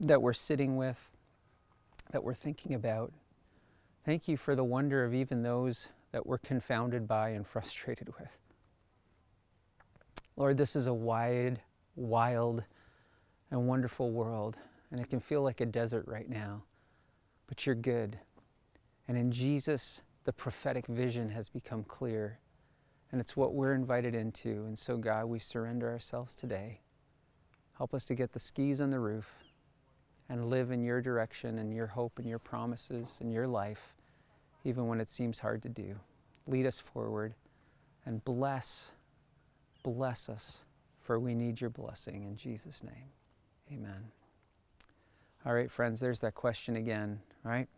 that 0.00 0.20
we're 0.20 0.32
sitting 0.32 0.76
with, 0.76 0.98
that 2.10 2.24
we're 2.24 2.34
thinking 2.34 2.74
about. 2.74 3.12
Thank 4.04 4.26
you 4.26 4.36
for 4.36 4.54
the 4.54 4.64
wonder 4.64 5.04
of 5.04 5.14
even 5.14 5.42
those 5.42 5.88
that 6.12 6.26
we're 6.26 6.38
confounded 6.38 7.06
by 7.06 7.30
and 7.30 7.46
frustrated 7.46 8.08
with. 8.18 8.30
Lord, 10.36 10.56
this 10.56 10.76
is 10.76 10.86
a 10.86 10.94
wide, 10.94 11.60
wild, 11.96 12.62
and 13.50 13.66
wonderful 13.66 14.10
world, 14.10 14.58
and 14.90 15.00
it 15.00 15.08
can 15.08 15.20
feel 15.20 15.42
like 15.42 15.60
a 15.60 15.66
desert 15.66 16.06
right 16.06 16.28
now, 16.28 16.62
but 17.46 17.66
you're 17.66 17.74
good. 17.74 18.18
And 19.08 19.16
in 19.16 19.30
Jesus, 19.30 20.02
the 20.24 20.32
prophetic 20.32 20.86
vision 20.86 21.30
has 21.30 21.48
become 21.48 21.84
clear, 21.84 22.38
and 23.12 23.20
it's 23.20 23.36
what 23.36 23.54
we're 23.54 23.74
invited 23.74 24.14
into. 24.14 24.64
And 24.66 24.78
so, 24.78 24.96
God, 24.96 25.26
we 25.26 25.38
surrender 25.38 25.88
ourselves 25.90 26.34
today. 26.34 26.80
Help 27.78 27.94
us 27.94 28.04
to 28.06 28.14
get 28.14 28.32
the 28.32 28.38
skis 28.38 28.80
on 28.80 28.90
the 28.90 28.98
roof 28.98 29.30
and 30.28 30.50
live 30.50 30.72
in 30.72 30.82
your 30.82 31.00
direction 31.00 31.58
and 31.58 31.72
your 31.72 31.86
hope 31.86 32.18
and 32.18 32.28
your 32.28 32.38
promises 32.40 33.18
and 33.20 33.32
your 33.32 33.46
life, 33.46 33.94
even 34.64 34.88
when 34.88 35.00
it 35.00 35.08
seems 35.08 35.38
hard 35.38 35.62
to 35.62 35.68
do. 35.68 35.94
Lead 36.48 36.66
us 36.66 36.80
forward 36.80 37.34
and 38.04 38.24
bless, 38.24 38.90
bless 39.84 40.28
us 40.28 40.62
for 41.06 41.20
we 41.20 41.34
need 41.34 41.60
your 41.60 41.70
blessing. 41.70 42.24
In 42.24 42.36
Jesus' 42.36 42.82
name, 42.82 43.12
amen. 43.72 44.10
All 45.46 45.54
right, 45.54 45.70
friends, 45.70 46.00
there's 46.00 46.18
that 46.20 46.34
question 46.34 46.74
again, 46.74 47.20
right? 47.44 47.68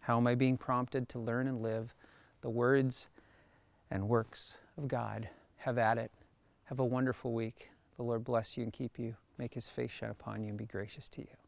How 0.00 0.16
am 0.16 0.26
I 0.26 0.34
being 0.34 0.56
prompted 0.56 1.08
to 1.10 1.20
learn 1.20 1.46
and 1.46 1.62
live 1.62 1.94
the 2.40 2.50
words 2.50 3.06
and 3.88 4.08
works 4.08 4.56
of 4.76 4.88
God? 4.88 5.28
Have 5.58 5.78
at 5.78 5.96
it. 5.96 6.10
Have 6.64 6.80
a 6.80 6.84
wonderful 6.84 7.32
week. 7.32 7.70
The 7.96 8.02
Lord 8.02 8.24
bless 8.24 8.56
you 8.56 8.64
and 8.64 8.72
keep 8.72 8.98
you, 8.98 9.14
make 9.38 9.54
his 9.54 9.68
face 9.68 9.92
shine 9.92 10.10
upon 10.10 10.42
you, 10.42 10.48
and 10.48 10.58
be 10.58 10.64
gracious 10.64 11.08
to 11.10 11.20
you. 11.20 11.41